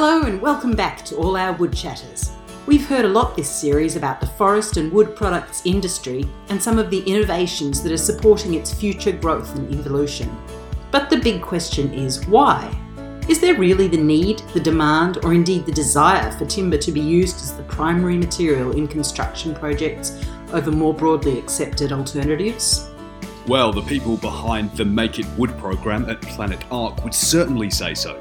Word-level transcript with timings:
Hello 0.00 0.22
and 0.22 0.40
welcome 0.40 0.76
back 0.76 1.04
to 1.06 1.16
all 1.16 1.36
our 1.36 1.54
wood 1.54 1.72
chatters. 1.74 2.30
We've 2.66 2.86
heard 2.86 3.04
a 3.04 3.08
lot 3.08 3.34
this 3.36 3.50
series 3.50 3.96
about 3.96 4.20
the 4.20 4.28
forest 4.28 4.76
and 4.76 4.92
wood 4.92 5.16
products 5.16 5.60
industry 5.64 6.24
and 6.50 6.62
some 6.62 6.78
of 6.78 6.88
the 6.88 7.00
innovations 7.00 7.82
that 7.82 7.90
are 7.90 7.96
supporting 7.96 8.54
its 8.54 8.72
future 8.72 9.10
growth 9.10 9.56
and 9.56 9.74
evolution. 9.74 10.30
But 10.92 11.10
the 11.10 11.16
big 11.16 11.42
question 11.42 11.92
is 11.92 12.24
why? 12.28 12.72
Is 13.28 13.40
there 13.40 13.58
really 13.58 13.88
the 13.88 13.96
need, 13.96 14.38
the 14.54 14.60
demand, 14.60 15.18
or 15.24 15.34
indeed 15.34 15.66
the 15.66 15.72
desire 15.72 16.30
for 16.30 16.46
timber 16.46 16.78
to 16.78 16.92
be 16.92 17.00
used 17.00 17.38
as 17.38 17.56
the 17.56 17.64
primary 17.64 18.18
material 18.18 18.76
in 18.76 18.86
construction 18.86 19.52
projects 19.52 20.24
over 20.52 20.70
more 20.70 20.94
broadly 20.94 21.40
accepted 21.40 21.90
alternatives? 21.90 22.88
Well, 23.48 23.72
the 23.72 23.82
people 23.82 24.16
behind 24.16 24.70
the 24.76 24.84
Make 24.84 25.18
It 25.18 25.26
Wood 25.36 25.58
program 25.58 26.08
at 26.08 26.22
Planet 26.22 26.62
Ark 26.70 27.02
would 27.02 27.14
certainly 27.14 27.68
say 27.68 27.94
so. 27.94 28.20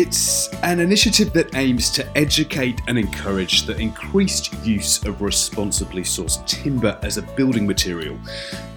It's 0.00 0.48
an 0.62 0.78
initiative 0.78 1.32
that 1.32 1.56
aims 1.56 1.90
to 1.90 2.06
educate 2.16 2.80
and 2.86 2.96
encourage 2.96 3.62
the 3.62 3.76
increased 3.78 4.54
use 4.64 5.04
of 5.04 5.20
responsibly 5.20 6.02
sourced 6.02 6.46
timber 6.46 6.96
as 7.02 7.18
a 7.18 7.22
building 7.22 7.66
material 7.66 8.16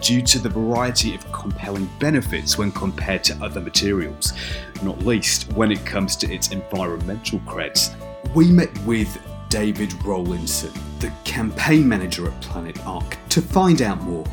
due 0.02 0.24
to 0.24 0.40
the 0.40 0.50
variety 0.50 1.14
of 1.14 1.32
compelling 1.32 1.88
benefits 2.00 2.58
when 2.58 2.72
compared 2.72 3.24
to 3.26 3.36
other 3.36 3.62
materials, 3.62 4.34
not 4.82 4.98
least 5.06 5.54
when 5.54 5.72
it 5.72 5.86
comes 5.86 6.16
to 6.16 6.34
its 6.34 6.52
environmental 6.52 7.38
creds. 7.42 7.94
We 8.34 8.50
met 8.50 8.76
with 8.80 9.16
David 9.48 9.92
Rowlinson, 10.04 10.74
the 11.02 11.14
campaign 11.24 11.88
manager 11.88 12.28
at 12.28 12.42
Planet 12.42 12.84
Ark, 12.84 13.16
to 13.30 13.44
find 13.44 13.84
out 13.84 14.02
more. 14.02 14.26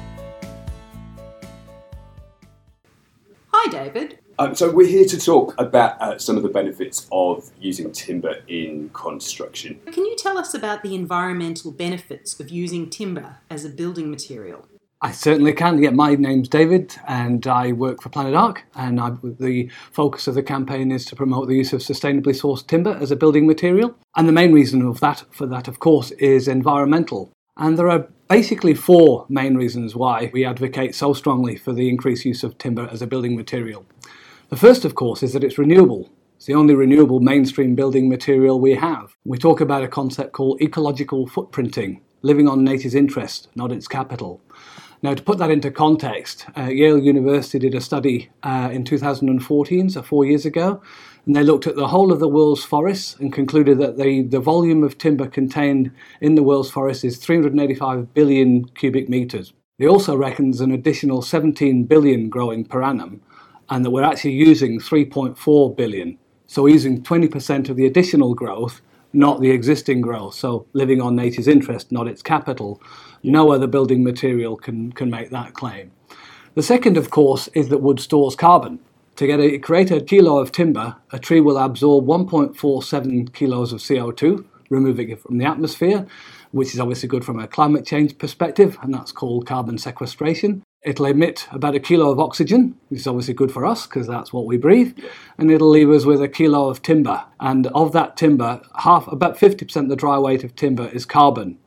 Hi, 3.49 3.71
David. 3.71 4.21
Um, 4.41 4.55
so 4.55 4.71
we're 4.71 4.87
here 4.87 5.05
to 5.05 5.19
talk 5.19 5.53
about 5.59 6.01
uh, 6.01 6.17
some 6.17 6.37
of 6.37 6.45
the 6.45 6.49
benefits 6.49 7.09
of 7.11 7.51
using 7.61 7.91
timber 7.91 8.37
in 8.47 8.89
construction. 8.91 9.81
Can 9.91 10.07
you 10.07 10.15
tell 10.15 10.39
us 10.39 10.55
about 10.55 10.85
the 10.85 10.95
environmental 10.95 11.73
benefits 11.73 12.39
of 12.39 12.49
using 12.49 12.89
timber 12.89 13.39
as 13.51 13.65
a 13.65 13.69
building 13.69 14.13
material? 14.13 14.65
I 15.01 15.11
certainly 15.11 15.53
can. 15.53 15.83
Yeah, 15.83 15.91
my 15.91 16.15
name's 16.15 16.49
David, 16.49 16.95
and 17.09 17.45
I 17.49 17.73
work 17.73 18.01
for 18.01 18.11
Planet 18.11 18.37
Ark. 18.37 18.63
And 18.77 19.01
I, 19.01 19.11
the 19.25 19.71
focus 19.91 20.29
of 20.29 20.37
the 20.37 20.43
campaign 20.45 20.93
is 20.93 21.05
to 21.07 21.17
promote 21.17 21.49
the 21.49 21.57
use 21.57 21.73
of 21.73 21.81
sustainably 21.81 22.41
sourced 22.41 22.65
timber 22.65 22.97
as 23.01 23.11
a 23.11 23.17
building 23.17 23.45
material. 23.45 23.97
And 24.15 24.29
the 24.29 24.33
main 24.33 24.53
reason 24.53 24.83
of 24.83 25.01
that, 25.01 25.25
for 25.33 25.47
that, 25.47 25.67
of 25.67 25.81
course, 25.81 26.13
is 26.13 26.47
environmental. 26.47 27.33
And 27.57 27.77
there 27.77 27.91
are 27.91 28.07
basically 28.29 28.75
four 28.75 29.27
main 29.29 29.57
reasons 29.57 29.97
why 29.97 30.31
we 30.33 30.45
advocate 30.45 30.95
so 30.95 31.13
strongly 31.13 31.57
for 31.57 31.73
the 31.73 31.89
increased 31.89 32.25
use 32.25 32.45
of 32.45 32.57
timber 32.59 32.89
as 32.93 33.03
a 33.03 33.07
building 33.07 33.37
material. 33.37 33.85
The 34.51 34.57
first, 34.57 34.87
of 34.87 34.95
course, 34.95 35.23
is 35.23 35.35
that 35.35 35.45
it's 35.45 35.59
renewable. 35.59 36.09
It's 36.37 36.47
the 36.47 36.55
only 36.55 36.75
renewable 36.75 37.21
mainstream 37.21 37.75
building 37.75 38.09
material 38.09 38.59
we 38.59 38.73
have. 38.77 39.15
We 39.27 39.37
talk 39.37 39.61
about 39.61 39.85
a 39.85 39.89
concept 39.89 40.33
called 40.33 40.63
ecological 40.63 41.27
footprinting, 41.27 42.01
living 42.23 42.49
on 42.49 42.65
nature's 42.65 42.95
interest, 42.95 43.49
not 43.55 43.73
its 43.73 43.87
capital. 43.87 44.41
Now, 45.03 45.13
to 45.13 45.23
put 45.23 45.37
that 45.37 45.51
into 45.51 45.71
context, 45.71 46.47
uh, 46.57 46.63
Yale 46.63 46.99
University 46.99 47.59
did 47.59 47.75
a 47.75 47.81
study 47.83 48.31
uh, 48.43 48.71
in 48.73 48.85
2014, 48.85 49.91
so 49.91 50.03
four 50.03 50.25
years 50.25 50.47
ago, 50.47 50.81
and 51.27 51.37
they 51.37 51.43
looked 51.43 51.67
at 51.67 51.77
the 51.77 51.89
whole 51.89 52.11
of 52.11 52.19
the 52.19 52.27
world's 52.27 52.65
forests 52.65 53.17
and 53.21 53.31
concluded 53.35 53.77
that 53.81 53.99
the, 53.99 54.23
the 54.23 54.41
volume 54.41 54.83
of 54.83 54.97
timber 54.97 55.29
contained 55.29 55.91
in 56.23 56.37
the 56.37 56.43
world's 56.43 56.71
forests 56.71 57.05
is 57.05 57.19
385 57.19 58.15
billion 58.15 58.65
cubic 58.71 59.11
meters. 59.11 59.53
They 59.79 59.87
also 59.87 60.17
reckons 60.17 60.63
an 60.63 60.73
additional 60.73 61.21
17 61.21 61.85
billion 61.85 62.31
growing 62.31 62.65
per 62.65 62.83
annum, 62.83 63.21
and 63.71 63.85
that 63.85 63.91
we're 63.91 64.03
actually 64.03 64.33
using 64.33 64.79
3.4 64.79 65.77
billion. 65.77 66.19
So 66.47 66.63
we're 66.63 66.75
using 66.75 67.03
20% 67.03 67.69
of 67.69 67.77
the 67.77 67.87
additional 67.87 68.35
growth, 68.35 68.81
not 69.13 69.41
the 69.41 69.51
existing 69.51 70.01
growth. 70.01 70.35
So 70.35 70.67
living 70.73 71.01
on 71.01 71.15
nature's 71.15 71.49
interest, 71.49 71.93
not 71.93 72.09
its 72.09 72.23
capital. 72.23 72.81
No 73.23 73.53
other 73.53 73.67
building 73.67 74.03
material 74.03 74.57
can, 74.57 74.93
can 74.93 75.11
make 75.11 75.31
that 75.31 75.55
claim. 75.55 75.93
The 76.55 76.63
second, 76.63 76.97
of 76.97 77.11
course, 77.11 77.49
is 77.49 77.69
that 77.69 77.79
wood 77.79 78.01
stores 78.01 78.35
carbon. 78.35 78.81
To 79.17 79.27
get 79.27 79.41
a, 79.41 79.59
create 79.59 79.91
a 79.91 80.01
kilo 80.01 80.39
of 80.39 80.53
timber, 80.53 80.97
a 81.13 81.19
tree 81.19 81.41
will 81.41 81.59
absorb 81.59 82.07
1.47 82.07 83.33
kilos 83.33 83.73
of 83.73 83.81
CO2, 83.81 84.45
removing 84.71 85.11
it 85.11 85.21
from 85.21 85.39
the 85.39 85.45
atmosphere, 85.45 86.07
which 86.53 86.73
is 86.73 86.81
obviously 86.81 87.09
good 87.09 87.25
from 87.25 87.39
a 87.39 87.49
climate 87.49 87.85
change 87.85 88.17
perspective, 88.19 88.79
and 88.81 88.95
that's 88.95 89.13
called 89.13 89.47
carbon 89.47 89.77
sequestration. 89.77 90.63
It'll 90.83 91.07
emit 91.07 91.49
about 91.51 91.75
a 91.75 91.81
kilo 91.81 92.11
of 92.11 92.21
oxygen, 92.21 92.77
which 92.89 93.01
is 93.01 93.07
obviously 93.07 93.35
good 93.35 93.51
for 93.51 93.67
us 93.67 93.87
because 93.87 94.07
that's 94.07 94.33
what 94.33 94.47
we 94.47 94.57
breathe, 94.57 94.97
and 95.37 95.51
it'll 95.51 95.69
leave 95.69 95.91
us 95.91 96.05
with 96.05 96.23
a 96.23 96.29
kilo 96.29 96.69
of 96.69 96.83
timber. 96.83 97.25
And 97.41 97.67
of 97.69 97.93
that 97.93 98.17
timber, 98.17 98.63
half, 98.77 99.09
about 99.09 99.37
50% 99.37 99.77
of 99.77 99.89
the 99.89 99.97
dry 99.97 100.19
weight 100.19 100.45
of 100.45 100.55
timber 100.55 100.89
is 100.89 101.05
carbon. 101.05 101.59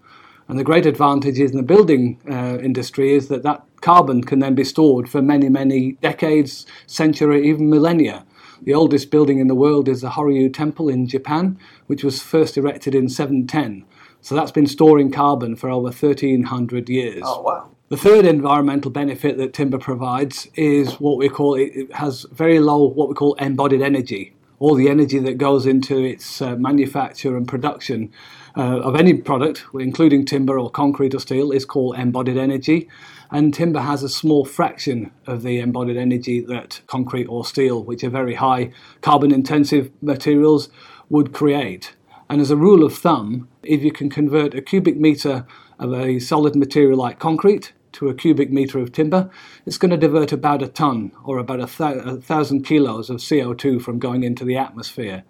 And 0.48 0.58
the 0.58 0.64
great 0.64 0.86
advantage 0.86 1.40
in 1.40 1.58
the 1.58 1.64
building 1.64 2.20
uh, 2.30 2.58
industry 2.62 3.14
is 3.14 3.28
that 3.28 3.44
that 3.44 3.64
carbon 3.82 4.24
can 4.24 4.40
then 4.40 4.56
be 4.56 4.64
stored 4.64 5.10
for 5.10 5.22
many, 5.22 5.50
many 5.50 5.94
decades, 6.02 6.66
century, 6.88 7.48
even 7.48 7.70
millennia. 7.70 8.26
The 8.62 8.74
oldest 8.74 9.12
building 9.12 9.40
in 9.40 9.48
the 9.48 9.56
world 9.56 9.90
is 9.90 10.02
the 10.02 10.12
Horyu 10.12 10.54
Temple 10.54 10.88
in 10.88 11.08
Japan, 11.08 11.58
which 11.88 12.04
was 12.04 12.22
first 12.22 12.58
erected 12.58 12.96
in 12.96 13.10
710. 13.10 13.86
So 14.22 14.36
that's 14.36 14.52
been 14.52 14.68
storing 14.68 15.12
carbon 15.12 15.56
for 15.56 15.70
over 15.70 15.86
1300 15.86 16.88
years. 16.88 17.24
Oh, 17.26 17.42
wow. 17.42 17.72
The 17.92 17.98
third 17.98 18.26
environmental 18.26 18.90
benefit 18.90 19.38
that 19.38 19.54
timber 19.54 19.78
provides 19.78 20.48
is 20.56 20.94
what 21.02 21.18
we 21.18 21.28
call 21.28 21.56
it 21.56 21.92
has 21.92 22.26
very 22.32 22.58
low 22.58 22.88
what 22.88 23.10
we 23.10 23.16
call 23.16 23.34
embodied 23.34 23.82
energy. 23.82 24.34
All 24.60 24.76
the 24.76 24.88
energy 24.88 25.20
that 25.20 25.38
goes 25.38 25.66
into 25.66 26.02
its 26.02 26.42
uh, 26.42 26.56
manufacture 26.56 27.36
and 27.36 27.46
production 27.46 28.14
uh, 28.56 28.80
of 28.80 28.96
any 28.96 29.16
product, 29.16 29.66
including 29.74 30.24
timber 30.24 30.58
or 30.58 30.72
concrete 30.72 31.14
or 31.14 31.20
steel, 31.20 31.52
is 31.52 31.66
called 31.66 31.98
embodied 31.98 32.38
energy. 32.38 32.88
And 33.30 33.54
timber 33.54 33.82
has 33.82 34.04
a 34.04 34.10
small 34.10 34.46
fraction 34.46 35.12
of 35.28 35.42
the 35.42 35.60
embodied 35.60 35.98
energy 35.98 36.40
that 36.40 36.80
concrete 36.88 37.26
or 37.26 37.44
steel, 37.44 37.84
which 37.84 38.06
are 38.06 38.10
very 38.10 38.36
high 38.36 38.72
carbon 39.02 39.34
intensive 39.34 39.92
materials, 40.02 40.70
would 41.10 41.34
create. 41.34 41.94
And 42.30 42.40
as 42.40 42.52
a 42.52 42.56
rule 42.56 42.86
of 42.86 42.98
thumb, 42.98 43.50
if 43.64 43.84
you 43.84 43.92
can 43.92 44.10
convert 44.10 44.56
a 44.56 44.62
cubic 44.62 44.96
meter 44.96 45.46
of 45.78 45.94
a 45.94 46.20
solid 46.20 46.56
material 46.56 46.98
like 46.98 47.20
concrete 47.20 47.74
to 47.94 48.10
a 48.10 48.14
cubic 48.14 48.52
meter 48.52 48.80
of 48.80 48.92
timber, 48.92 49.30
it's 49.66 49.78
going 49.78 49.92
to 49.92 49.98
divert 49.98 50.32
about 50.32 50.62
a 50.62 50.68
ton 50.68 51.12
or 51.24 51.38
about 51.38 51.60
a, 51.60 51.68
th- 51.68 52.06
a 52.06 52.22
thousand 52.22 52.64
kilos 52.64 53.10
of 53.10 53.18
CO2 53.18 53.82
from 53.82 54.00
going 54.00 54.24
into 54.24 54.46
the 54.46 54.58
atmosphere. 54.58 55.24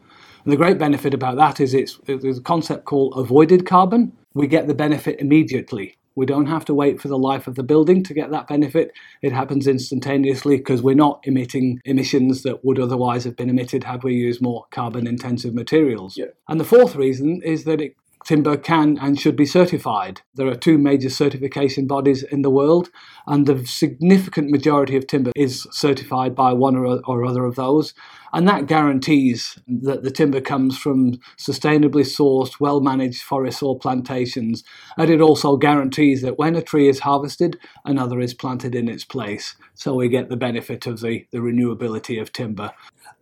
And 0.43 0.51
the 0.51 0.57
great 0.57 0.77
benefit 0.77 1.13
about 1.13 1.37
that 1.37 1.59
is 1.59 1.73
it's, 1.73 1.99
it's 2.07 2.39
a 2.39 2.41
concept 2.41 2.85
called 2.85 3.13
avoided 3.15 3.65
carbon. 3.65 4.13
We 4.33 4.47
get 4.47 4.67
the 4.67 4.73
benefit 4.73 5.19
immediately. 5.19 5.97
We 6.15 6.25
don't 6.25 6.47
have 6.47 6.65
to 6.65 6.73
wait 6.73 6.99
for 6.99 7.07
the 7.07 7.17
life 7.17 7.47
of 7.47 7.55
the 7.55 7.63
building 7.63 8.03
to 8.03 8.13
get 8.13 8.31
that 8.31 8.47
benefit. 8.47 8.91
It 9.21 9.31
happens 9.31 9.65
instantaneously 9.65 10.57
because 10.57 10.81
we're 10.81 10.95
not 10.95 11.21
emitting 11.23 11.79
emissions 11.85 12.43
that 12.43 12.65
would 12.65 12.79
otherwise 12.79 13.23
have 13.23 13.37
been 13.37 13.49
emitted 13.49 13.85
had 13.85 14.03
we 14.03 14.13
used 14.13 14.41
more 14.41 14.65
carbon 14.71 15.07
intensive 15.07 15.53
materials. 15.53 16.17
Yeah. 16.17 16.25
And 16.49 16.59
the 16.59 16.65
fourth 16.65 16.95
reason 16.95 17.41
is 17.43 17.63
that 17.63 17.79
it 17.79 17.95
timber 18.31 18.55
can 18.55 18.97
and 19.01 19.19
should 19.19 19.35
be 19.35 19.45
certified. 19.45 20.21
There 20.35 20.47
are 20.47 20.55
two 20.55 20.77
major 20.77 21.09
certification 21.09 21.85
bodies 21.85 22.23
in 22.23 22.43
the 22.43 22.49
world, 22.49 22.89
and 23.27 23.45
the 23.45 23.65
significant 23.65 24.49
majority 24.49 24.95
of 24.95 25.05
timber 25.05 25.33
is 25.35 25.67
certified 25.71 26.33
by 26.33 26.53
one 26.53 26.77
or, 26.77 27.01
or 27.05 27.25
other 27.25 27.43
of 27.43 27.55
those. 27.55 27.93
And 28.31 28.47
that 28.47 28.67
guarantees 28.67 29.59
that 29.67 30.03
the 30.03 30.11
timber 30.11 30.39
comes 30.39 30.77
from 30.77 31.19
sustainably 31.37 32.05
sourced, 32.05 32.61
well 32.61 32.79
managed 32.79 33.21
forests 33.21 33.61
or 33.61 33.77
plantations. 33.77 34.63
And 34.97 35.09
it 35.09 35.19
also 35.19 35.57
guarantees 35.57 36.21
that 36.21 36.39
when 36.39 36.55
a 36.55 36.61
tree 36.61 36.87
is 36.87 36.99
harvested, 36.99 37.59
another 37.83 38.21
is 38.21 38.33
planted 38.33 38.75
in 38.75 38.87
its 38.87 39.03
place. 39.03 39.57
So 39.73 39.93
we 39.95 40.07
get 40.07 40.29
the 40.29 40.37
benefit 40.37 40.87
of 40.87 41.01
the, 41.01 41.27
the 41.33 41.39
renewability 41.39 42.21
of 42.21 42.31
timber. 42.31 42.71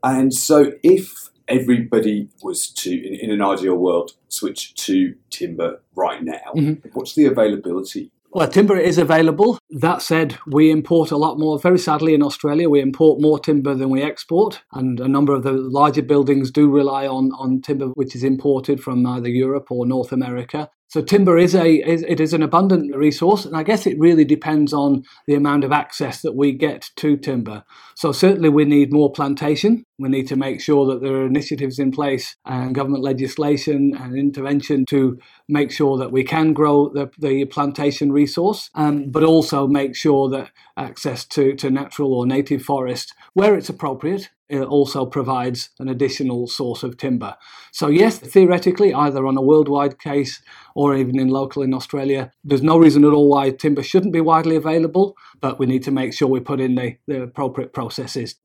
And 0.03 0.31
so, 0.31 0.73
if 0.83 1.29
everybody 1.49 2.29
was 2.43 2.69
to, 2.69 2.91
in, 2.91 3.15
in 3.15 3.31
an 3.31 3.41
ideal 3.41 3.75
world, 3.75 4.11
switch 4.29 4.73
to 4.75 5.15
timber 5.29 5.81
right 5.95 6.23
now, 6.23 6.53
Mhm. 6.55 6.81
what's 6.93 7.15
the 7.15 7.25
availability? 7.25 8.11
Well, 8.31 8.47
timber 8.47 8.77
is 8.77 8.99
available. 8.99 9.57
That 9.71 10.03
said, 10.03 10.37
we 10.45 10.69
import 10.69 11.09
a 11.09 11.17
lot 11.17 11.39
more. 11.39 11.57
Very 11.57 11.79
sadly, 11.79 12.13
in 12.13 12.21
Australia, 12.21 12.69
we 12.69 12.79
import 12.79 13.19
more 13.19 13.39
timber 13.39 13.73
than 13.73 13.89
we 13.89 14.03
export, 14.03 14.61
and 14.71 14.99
a 14.99 15.07
number 15.07 15.33
of 15.33 15.41
the 15.41 15.53
larger 15.53 16.03
buildings 16.03 16.51
do 16.51 16.69
rely 16.69 17.07
on, 17.07 17.31
on 17.39 17.59
timber 17.61 17.87
which 17.87 18.15
is 18.15 18.23
imported 18.23 18.81
from 18.81 19.03
either 19.07 19.29
Europe 19.29 19.71
or 19.71 19.83
North 19.87 20.11
America. 20.11 20.69
So 20.89 21.03
timber 21.03 21.37
is 21.37 21.53
a 21.53 21.75
is, 21.75 22.03
it 22.07 22.19
is 22.19 22.33
an 22.33 22.41
abundant 22.41 22.95
resource, 22.95 23.45
and 23.45 23.55
I 23.55 23.61
guess 23.61 23.85
it 23.85 23.99
really 23.99 24.25
depends 24.25 24.73
on 24.73 25.03
the 25.27 25.35
amount 25.35 25.63
of 25.63 25.71
access 25.71 26.23
that 26.23 26.35
we 26.35 26.51
get 26.51 26.89
to 26.95 27.15
timber. 27.15 27.63
So 27.95 28.11
certainly 28.11 28.49
we 28.49 28.65
need 28.65 28.91
more 28.91 29.11
plantation. 29.11 29.85
We 29.99 30.09
need 30.09 30.27
to 30.29 30.35
make 30.35 30.59
sure 30.61 30.87
that 30.87 31.01
there 31.03 31.13
are 31.13 31.27
initiatives 31.27 31.77
in 31.77 31.91
place 31.91 32.35
and 32.43 32.73
government 32.73 33.03
legislation 33.03 33.93
and 33.99 34.17
intervention 34.17 34.85
to 34.87 35.19
make 35.47 35.71
sure 35.71 35.95
that 35.99 36.11
we 36.11 36.23
can 36.23 36.53
grow 36.53 36.89
the, 36.89 37.11
the 37.19 37.45
plantation 37.45 38.11
resource, 38.11 38.71
um, 38.73 39.11
but 39.11 39.23
also 39.23 39.67
make 39.67 39.95
sure 39.95 40.27
that 40.29 40.49
access 40.75 41.23
to, 41.25 41.53
to 41.57 41.69
natural 41.69 42.15
or 42.15 42.25
native 42.25 42.63
forest, 42.63 43.13
where 43.33 43.55
it's 43.55 43.69
appropriate, 43.69 44.29
it 44.49 44.61
also 44.61 45.05
provides 45.05 45.69
an 45.79 45.87
additional 45.87 46.47
source 46.47 46.83
of 46.83 46.97
timber. 46.97 47.35
So, 47.71 47.87
yes, 47.87 48.17
theoretically, 48.17 48.93
either 48.93 49.25
on 49.27 49.37
a 49.37 49.41
worldwide 49.41 49.99
case 49.99 50.41
or 50.75 50.95
even 50.95 51.19
in 51.19 51.27
local 51.29 51.61
in 51.61 51.73
Australia, 51.73 52.31
there's 52.43 52.63
no 52.63 52.77
reason 52.77 53.05
at 53.05 53.13
all 53.13 53.29
why 53.29 53.51
timber 53.51 53.83
shouldn't 53.83 54.13
be 54.13 54.21
widely 54.21 54.55
available, 54.55 55.15
but 55.39 55.59
we 55.59 55.67
need 55.67 55.83
to 55.83 55.91
make 55.91 56.13
sure 56.13 56.27
we 56.27 56.39
put 56.39 56.59
in 56.59 56.75
the, 56.75 56.97
the 57.07 57.21
appropriate 57.21 57.73
processes. 57.73 58.35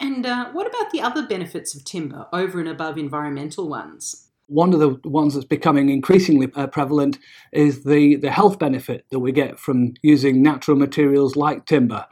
And 0.00 0.26
uh, 0.26 0.50
what 0.50 0.66
about 0.66 0.90
the 0.90 1.00
other 1.00 1.24
benefits 1.24 1.76
of 1.76 1.84
timber 1.84 2.26
over 2.32 2.58
and 2.58 2.68
above 2.68 2.98
environmental 2.98 3.68
ones? 3.68 4.28
One 4.48 4.74
of 4.74 4.80
the 4.80 4.98
ones 5.08 5.34
that's 5.34 5.46
becoming 5.46 5.88
increasingly 5.88 6.50
uh, 6.56 6.66
prevalent 6.66 7.18
is 7.52 7.84
the, 7.84 8.16
the 8.16 8.32
health 8.32 8.58
benefit 8.58 9.06
that 9.10 9.20
we 9.20 9.30
get 9.30 9.60
from 9.60 9.94
using 10.02 10.42
natural 10.42 10.76
materials 10.76 11.36
like 11.36 11.66
timber. 11.66 12.06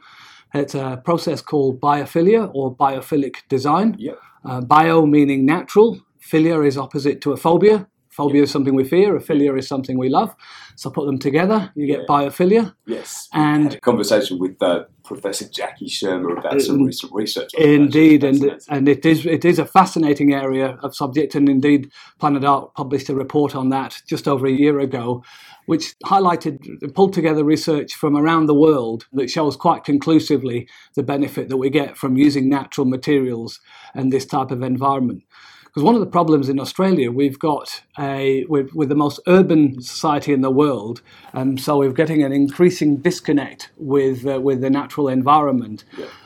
It's 0.53 0.75
a 0.75 1.01
process 1.03 1.41
called 1.41 1.79
biophilia 1.79 2.51
or 2.53 2.75
biophilic 2.75 3.35
design. 3.49 3.95
Yep. 3.97 4.19
Uh, 4.43 4.61
bio 4.61 5.05
meaning 5.05 5.45
natural, 5.45 5.99
philia 6.19 6.65
is 6.65 6.77
opposite 6.77 7.21
to 7.21 7.31
a 7.31 7.37
phobia. 7.37 7.87
Phobia 8.11 8.43
is 8.43 8.51
something 8.51 8.75
we 8.75 8.83
fear, 8.83 9.15
a 9.15 9.21
philia 9.21 9.57
is 9.57 9.67
something 9.67 9.97
we 9.97 10.09
love. 10.09 10.35
So 10.75 10.89
put 10.89 11.05
them 11.05 11.17
together, 11.17 11.71
you 11.75 11.87
get 11.87 12.01
Yeah. 12.01 12.05
biophilia. 12.09 12.73
Yes. 12.85 13.29
And- 13.33 13.63
had 13.65 13.75
a 13.75 13.79
conversation 13.79 14.37
with 14.39 14.61
uh, 14.61 14.83
Professor 15.03 15.45
Jackie 15.49 15.87
Shermer 15.87 16.37
about 16.37 16.61
some 16.61 16.81
Uh, 16.81 16.85
recent 16.85 17.11
research. 17.13 17.51
on. 17.57 17.63
Indeed, 17.63 18.23
and 18.23 18.57
and 18.69 18.87
it 18.89 19.05
is 19.05 19.25
it 19.25 19.43
is 19.45 19.59
a 19.59 19.65
fascinating 19.65 20.33
area 20.33 20.77
of 20.83 20.95
subject, 20.95 21.35
and 21.35 21.47
indeed, 21.49 21.89
Planet 22.19 22.43
Ark 22.43 22.73
published 22.75 23.09
a 23.09 23.15
report 23.15 23.55
on 23.55 23.69
that 23.69 24.01
just 24.07 24.27
over 24.27 24.45
a 24.45 24.51
year 24.51 24.79
ago, 24.79 25.23
which 25.65 25.95
highlighted 26.05 26.57
pulled 26.93 27.13
together 27.13 27.43
research 27.43 27.93
from 27.95 28.15
around 28.17 28.45
the 28.45 28.53
world 28.67 29.05
that 29.13 29.29
shows 29.29 29.55
quite 29.55 29.83
conclusively 29.83 30.67
the 30.95 31.03
benefit 31.03 31.49
that 31.49 31.57
we 31.57 31.69
get 31.69 31.97
from 31.97 32.17
using 32.17 32.49
natural 32.49 32.85
materials 32.87 33.59
and 33.95 34.11
this 34.11 34.25
type 34.25 34.51
of 34.51 34.61
environment. 34.61 35.23
Because 35.71 35.83
one 35.83 35.95
of 35.95 36.01
the 36.01 36.07
problems 36.07 36.49
in 36.49 36.59
Australia, 36.59 37.09
we've 37.13 37.39
got 37.39 37.81
a 37.97 38.43
we're, 38.49 38.67
we're 38.73 38.87
the 38.87 38.93
most 38.93 39.21
urban 39.25 39.81
society 39.81 40.33
in 40.33 40.41
the 40.41 40.51
world, 40.51 41.01
and 41.31 41.61
so 41.61 41.77
we're 41.77 41.93
getting 41.93 42.23
an 42.23 42.33
increasing 42.33 42.97
disconnect 42.97 43.71
with 43.77 44.27
uh, 44.27 44.41
with 44.41 44.59
the 44.59 44.69
natural 44.69 45.07
environment, 45.07 45.85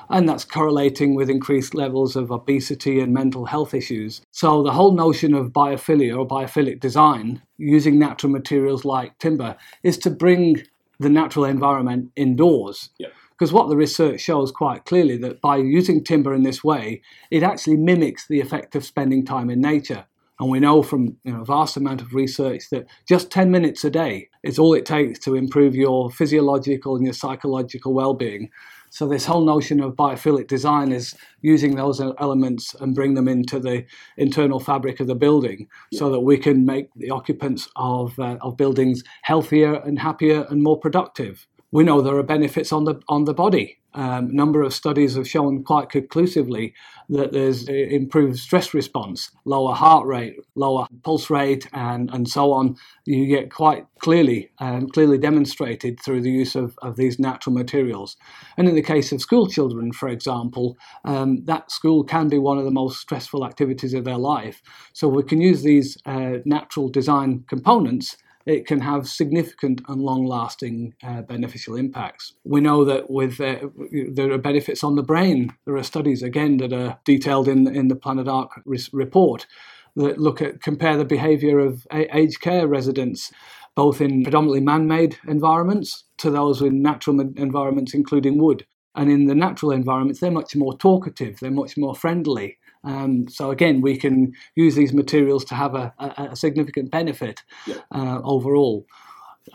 and 0.09 0.27
that's 0.27 0.45
correlating 0.45 1.13
with 1.13 1.29
increased 1.29 1.75
levels 1.75 2.15
of 2.15 2.31
obesity 2.31 2.99
and 2.99 3.13
mental 3.13 3.45
health 3.45 3.75
issues. 3.75 4.21
So 4.31 4.63
the 4.63 4.71
whole 4.71 4.95
notion 4.95 5.35
of 5.35 5.51
biophilia 5.51 6.17
or 6.17 6.27
biophilic 6.27 6.79
design, 6.79 7.43
using 7.59 7.99
natural 7.99 8.31
materials 8.31 8.83
like 8.83 9.19
timber, 9.19 9.57
is 9.83 9.99
to 9.99 10.09
bring 10.09 10.63
the 10.99 11.09
natural 11.09 11.45
environment 11.45 12.11
indoors. 12.15 12.89
Yeah. 12.97 13.09
Because 13.37 13.51
what 13.51 13.67
the 13.67 13.75
research 13.75 14.21
shows 14.21 14.51
quite 14.51 14.85
clearly 14.85 15.17
that 15.17 15.41
by 15.41 15.57
using 15.57 16.03
timber 16.03 16.33
in 16.33 16.43
this 16.43 16.63
way, 16.63 17.01
it 17.31 17.43
actually 17.43 17.77
mimics 17.77 18.27
the 18.27 18.39
effect 18.39 18.75
of 18.75 18.85
spending 18.85 19.25
time 19.25 19.49
in 19.49 19.59
nature. 19.59 20.05
And 20.39 20.49
we 20.49 20.59
know 20.59 20.83
from 20.83 21.17
you 21.23 21.33
know, 21.33 21.41
a 21.41 21.45
vast 21.45 21.77
amount 21.77 22.01
of 22.01 22.13
research 22.13 22.69
that 22.71 22.87
just 23.07 23.31
10 23.31 23.51
minutes 23.51 23.83
a 23.85 23.89
day 23.89 24.29
is 24.43 24.59
all 24.59 24.73
it 24.73 24.85
takes 24.85 25.19
to 25.19 25.35
improve 25.35 25.75
your 25.75 26.11
physiological 26.11 26.95
and 26.95 27.05
your 27.05 27.13
psychological 27.13 27.93
well-being. 27.93 28.51
So 28.89 29.07
this 29.07 29.25
whole 29.25 29.43
notion 29.43 29.81
of 29.81 29.93
biophilic 29.95 30.47
design 30.47 30.93
is 30.93 31.15
using 31.41 31.75
those 31.75 31.99
elements 31.99 32.73
and 32.75 32.95
bring 32.95 33.13
them 33.13 33.27
into 33.27 33.59
the 33.59 33.85
internal 34.15 34.59
fabric 34.59 35.01
of 35.01 35.07
the 35.07 35.15
building, 35.15 35.67
so 35.93 36.09
that 36.11 36.21
we 36.21 36.37
can 36.37 36.65
make 36.65 36.93
the 36.95 37.09
occupants 37.09 37.67
of 37.75 38.17
uh, 38.19 38.37
of 38.39 38.55
buildings 38.55 39.03
healthier 39.23 39.73
and 39.73 39.99
happier 39.99 40.45
and 40.49 40.63
more 40.63 40.79
productive. 40.79 41.45
We 41.75 41.83
know 41.83 41.99
there 41.99 42.15
are 42.15 42.23
benefits 42.23 42.71
on 42.71 42.85
the 42.85 43.01
on 43.09 43.25
the 43.25 43.33
body. 43.33 43.79
Um, 43.93 44.33
number 44.33 44.61
of 44.61 44.73
studies 44.73 45.15
have 45.15 45.27
shown 45.27 45.61
quite 45.61 45.89
conclusively 45.89 46.73
that 47.09 47.33
there's 47.33 47.67
uh, 47.67 47.73
improved 47.73 48.39
stress 48.39 48.73
response, 48.73 49.29
lower 49.43 49.73
heart 49.73 50.07
rate, 50.07 50.37
lower 50.55 50.87
pulse 51.03 51.29
rate, 51.29 51.67
and, 51.73 52.09
and 52.13 52.29
so 52.29 52.53
on. 52.53 52.77
You 53.03 53.27
get 53.27 53.51
quite 53.51 53.85
clearly 53.99 54.51
um, 54.59 54.87
clearly 54.87 55.17
demonstrated 55.17 55.99
through 55.99 56.21
the 56.21 56.31
use 56.31 56.55
of, 56.55 56.79
of 56.81 56.95
these 56.95 57.19
natural 57.19 57.53
materials. 57.53 58.15
And 58.55 58.69
in 58.69 58.75
the 58.75 58.81
case 58.93 59.11
of 59.11 59.19
school 59.19 59.45
children, 59.45 59.91
for 59.91 60.07
example, 60.07 60.77
um, 61.03 61.43
that 61.43 61.71
school 61.71 62.05
can 62.05 62.29
be 62.29 62.37
one 62.37 62.57
of 62.57 62.63
the 62.63 62.71
most 62.71 63.01
stressful 63.01 63.45
activities 63.45 63.93
of 63.93 64.05
their 64.05 64.17
life. 64.17 64.61
So 64.93 65.09
we 65.09 65.23
can 65.23 65.41
use 65.41 65.61
these 65.63 65.97
uh, 66.05 66.37
natural 66.45 66.87
design 66.87 67.43
components 67.49 68.15
it 68.45 68.67
can 68.67 68.79
have 68.79 69.07
significant 69.07 69.81
and 69.87 70.01
long-lasting 70.01 70.93
uh, 71.03 71.21
beneficial 71.23 71.75
impacts. 71.75 72.33
We 72.43 72.61
know 72.61 72.85
that 72.85 73.09
with 73.09 73.41
uh, 73.41 73.67
there 74.11 74.31
are 74.31 74.37
benefits 74.37 74.83
on 74.83 74.95
the 74.95 75.03
brain. 75.03 75.53
There 75.65 75.75
are 75.75 75.83
studies 75.83 76.21
again 76.23 76.57
that 76.57 76.73
are 76.73 76.99
detailed 77.05 77.47
in 77.47 77.67
in 77.75 77.87
the 77.87 77.95
Planet 77.95 78.27
Ark 78.27 78.51
report 78.93 79.47
that 79.95 80.19
look 80.19 80.41
at 80.41 80.61
compare 80.61 80.97
the 80.97 81.05
behaviour 81.05 81.59
of 81.59 81.87
aged 81.91 82.41
care 82.41 82.67
residents, 82.67 83.31
both 83.75 84.01
in 84.01 84.23
predominantly 84.23 84.61
man-made 84.61 85.17
environments 85.27 86.03
to 86.17 86.29
those 86.29 86.61
in 86.61 86.81
natural 86.81 87.19
environments, 87.19 87.93
including 87.93 88.37
wood. 88.37 88.65
And 88.93 89.11
in 89.11 89.25
the 89.27 89.35
natural 89.35 89.71
environments, 89.71 90.19
they're 90.19 90.31
much 90.31 90.55
more 90.55 90.77
talkative. 90.77 91.39
They're 91.39 91.51
much 91.51 91.77
more 91.77 91.95
friendly. 91.95 92.57
Um, 92.85 93.27
so 93.27 93.51
again, 93.51 93.81
we 93.81 93.97
can 93.97 94.33
use 94.55 94.75
these 94.75 94.93
materials 94.93 95.43
to 95.45 95.55
have 95.55 95.75
a, 95.75 95.93
a, 95.99 96.29
a 96.31 96.35
significant 96.35 96.91
benefit 96.91 97.41
Yeah. 97.67 97.77
uh, 97.91 98.21
overall. 98.23 98.85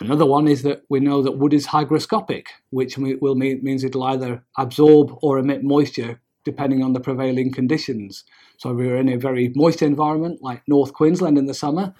Another 0.00 0.26
one 0.26 0.46
is 0.48 0.62
that 0.62 0.82
we 0.88 1.00
know 1.00 1.22
that 1.22 1.32
wood 1.38 1.52
is 1.52 1.66
hygroscopic, 1.66 2.46
which 2.70 2.96
will 2.96 3.34
mean, 3.34 3.60
means 3.62 3.82
it'll 3.84 4.04
either 4.04 4.44
absorb 4.56 5.12
or 5.22 5.38
emit 5.38 5.64
moisture 5.64 6.20
depending 6.44 6.82
on 6.82 6.92
the 6.92 7.00
prevailing 7.00 7.52
conditions. 7.52 8.24
So 8.56 8.70
if 8.70 8.76
we're 8.76 8.96
in 8.96 9.08
a 9.08 9.16
very 9.18 9.52
moist 9.54 9.82
environment 9.82 10.42
like 10.42 10.62
North 10.66 10.92
Queensland 10.92 11.36
in 11.38 11.46
the 11.46 11.54
summer, 11.54 11.92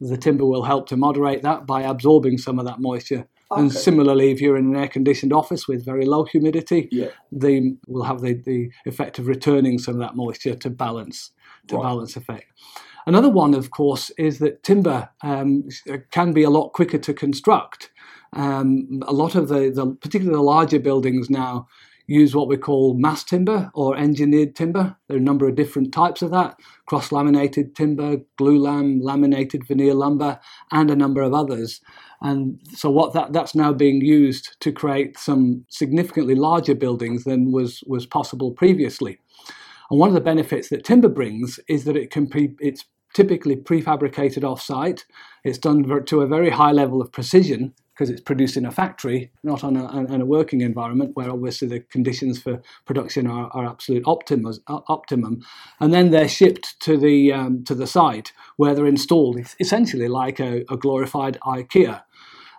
the 0.00 0.16
timber 0.16 0.44
will 0.46 0.64
help 0.64 0.88
to 0.88 0.96
moderate 0.96 1.42
that 1.42 1.66
by 1.66 1.82
absorbing 1.82 2.38
some 2.38 2.58
of 2.58 2.64
that 2.66 2.80
moisture. 2.80 3.26
And 3.56 3.72
similarly, 3.72 4.30
if 4.30 4.40
you're 4.40 4.56
in 4.56 4.66
an 4.74 4.76
air-conditioned 4.76 5.32
office 5.32 5.66
with 5.68 5.84
very 5.84 6.04
low 6.06 6.24
humidity, 6.24 6.88
Yeah. 6.90 7.08
they 7.32 7.74
will 7.86 8.04
have 8.04 8.20
the, 8.20 8.34
the 8.34 8.70
effect 8.86 9.18
of 9.18 9.26
returning 9.26 9.78
some 9.78 9.94
of 9.94 10.00
that 10.00 10.16
moisture 10.16 10.54
to 10.54 10.70
balance 10.70 11.30
to 11.68 11.76
Right. 11.76 11.82
balance 11.82 12.16
effect. 12.16 12.46
Another 13.06 13.28
one, 13.30 13.54
of 13.54 13.70
course, 13.70 14.10
is 14.18 14.38
that 14.38 14.62
timber 14.62 15.08
um, 15.22 15.68
can 16.10 16.32
be 16.32 16.42
a 16.42 16.50
lot 16.50 16.72
quicker 16.72 16.98
to 16.98 17.12
construct. 17.14 17.90
Um, 18.32 19.02
a 19.06 19.12
lot 19.12 19.34
of 19.34 19.48
the, 19.48 19.70
the, 19.70 19.86
particularly 20.00 20.36
the 20.36 20.42
larger 20.42 20.80
buildings 20.80 21.30
now, 21.30 21.66
use 22.06 22.34
what 22.34 22.48
we 22.48 22.56
call 22.56 22.94
mass 22.94 23.24
timber 23.24 23.70
or 23.74 23.96
engineered 23.96 24.54
timber. 24.54 24.96
There 25.08 25.16
are 25.16 25.20
a 25.20 25.22
number 25.22 25.48
of 25.48 25.54
different 25.54 25.92
types 25.92 26.22
of 26.22 26.30
that 26.32 26.58
cross 26.86 27.12
laminated 27.12 27.74
timber, 27.74 28.18
glulam, 28.38 28.98
laminated 29.02 29.66
veneer 29.66 29.94
lumber, 29.94 30.38
and 30.70 30.90
a 30.90 30.96
number 30.96 31.22
of 31.22 31.32
others. 31.32 31.80
And 32.20 32.60
so 32.74 32.90
what 32.90 33.12
that, 33.14 33.32
that's 33.32 33.54
now 33.54 33.72
being 33.72 34.00
used 34.00 34.60
to 34.60 34.72
create 34.72 35.18
some 35.18 35.64
significantly 35.68 36.34
larger 36.34 36.74
buildings 36.74 37.24
than 37.24 37.52
was, 37.52 37.82
was 37.86 38.06
possible 38.06 38.52
previously. 38.52 39.18
And 39.90 39.98
one 39.98 40.08
of 40.08 40.14
the 40.14 40.20
benefits 40.20 40.68
that 40.68 40.84
timber 40.84 41.08
brings 41.08 41.60
is 41.68 41.84
that 41.84 41.96
it 41.96 42.10
can 42.10 42.26
pre, 42.26 42.54
it's 42.60 42.84
typically 43.14 43.56
prefabricated 43.56 44.44
off-site. 44.44 45.04
It's 45.44 45.58
done 45.58 46.04
to 46.06 46.20
a 46.20 46.26
very 46.26 46.50
high 46.50 46.72
level 46.72 47.00
of 47.00 47.12
precision 47.12 47.74
because 47.94 48.10
it's 48.10 48.20
produced 48.20 48.56
in 48.56 48.66
a 48.66 48.72
factory, 48.72 49.30
not 49.44 49.62
on 49.62 49.76
a, 49.76 49.84
on 49.86 50.20
a 50.20 50.26
working 50.26 50.60
environment 50.62 51.12
where 51.14 51.30
obviously 51.30 51.68
the 51.68 51.80
conditions 51.80 52.42
for 52.42 52.60
production 52.86 53.26
are, 53.26 53.48
are 53.52 53.66
absolute 53.66 54.02
optimum, 54.06 54.52
optimum. 54.68 55.44
And 55.80 55.94
then 55.94 56.10
they're 56.10 56.28
shipped 56.28 56.78
to 56.80 56.96
the 56.96 57.32
um, 57.32 57.64
to 57.64 57.74
the 57.74 57.86
site 57.86 58.32
where 58.56 58.74
they're 58.74 58.86
installed, 58.86 59.38
It's 59.38 59.54
essentially 59.60 60.08
like 60.08 60.40
a, 60.40 60.64
a 60.70 60.76
glorified 60.76 61.38
IKEA. 61.46 62.02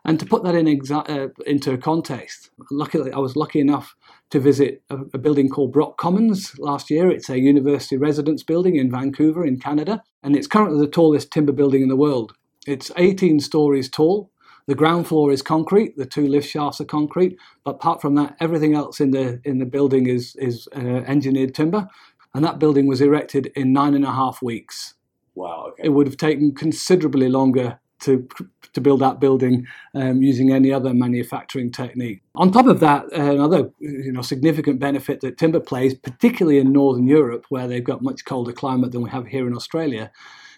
And 0.05 0.19
to 0.19 0.25
put 0.25 0.43
that 0.43 0.55
in 0.55 0.67
exa- 0.67 1.09
uh, 1.09 1.29
into 1.47 1.77
context, 1.77 2.51
luckily 2.69 3.11
I 3.11 3.17
was 3.17 3.35
lucky 3.35 3.59
enough 3.59 3.95
to 4.29 4.39
visit 4.39 4.83
a, 4.91 4.97
a 5.15 5.17
building 5.17 5.49
called 5.49 5.73
Brock 5.73 5.97
Commons 5.97 6.57
last 6.59 6.91
year. 6.91 7.09
It's 7.09 7.29
a 7.29 7.39
university 7.39 7.97
residence 7.97 8.43
building 8.43 8.75
in 8.75 8.91
Vancouver, 8.91 9.43
in 9.45 9.59
Canada, 9.59 10.03
and 10.23 10.35
it's 10.35 10.47
currently 10.47 10.79
the 10.79 10.91
tallest 10.91 11.31
timber 11.31 11.51
building 11.51 11.81
in 11.81 11.89
the 11.89 11.95
world. 11.95 12.33
It's 12.67 12.91
18 12.97 13.39
stories 13.39 13.89
tall. 13.89 14.31
The 14.67 14.75
ground 14.75 15.07
floor 15.07 15.31
is 15.31 15.41
concrete. 15.41 15.97
The 15.97 16.05
two 16.05 16.27
lift 16.27 16.49
shafts 16.49 16.81
are 16.81 16.85
concrete. 16.85 17.37
But 17.63 17.75
apart 17.75 18.01
from 18.01 18.15
that, 18.15 18.35
everything 18.39 18.75
else 18.75 18.99
in 18.99 19.11
the 19.11 19.41
in 19.45 19.59
the 19.59 19.65
building 19.65 20.07
is 20.07 20.35
is 20.37 20.67
uh, 20.75 20.79
engineered 21.07 21.55
timber. 21.55 21.87
And 22.33 22.43
that 22.45 22.59
building 22.59 22.87
was 22.87 23.01
erected 23.01 23.47
in 23.55 23.73
nine 23.73 23.93
and 23.93 24.05
a 24.05 24.11
half 24.11 24.41
weeks 24.41 24.93
Wow. 25.35 25.67
Okay. 25.71 25.83
it 25.85 25.89
would 25.89 26.07
have 26.07 26.17
taken 26.17 26.53
considerably 26.53 27.29
longer 27.29 27.79
to 28.01 28.27
to 28.73 28.81
build 28.81 29.01
that 29.01 29.19
building 29.21 29.65
um, 29.95 30.21
using 30.21 30.51
any 30.51 30.71
other 30.71 30.93
manufacturing 30.93 31.71
technique. 31.71 32.21
On 32.35 32.51
top 32.51 32.67
of 32.67 32.79
that, 32.81 33.11
another 33.13 33.71
you 33.79 34.11
know 34.11 34.21
significant 34.21 34.79
benefit 34.79 35.21
that 35.21 35.37
timber 35.37 35.59
plays, 35.59 35.93
particularly 35.93 36.59
in 36.59 36.71
northern 36.73 37.07
Europe, 37.07 37.45
where 37.49 37.67
they've 37.67 37.83
got 37.83 38.01
much 38.01 38.25
colder 38.25 38.53
climate 38.53 38.91
than 38.91 39.01
we 39.03 39.09
have 39.09 39.27
here 39.27 39.47
in 39.47 39.55
Australia, 39.55 40.11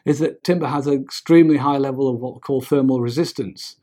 is 0.06 0.20
that 0.20 0.44
timber 0.44 0.68
has 0.68 0.88
an 0.88 1.02
extremely 1.02 1.58
high 1.58 1.78
level 1.78 2.08
of 2.10 2.20
what 2.20 2.36
we 2.36 2.40
call 2.40 2.62
thermal 2.62 3.02
resistance. 3.02 3.78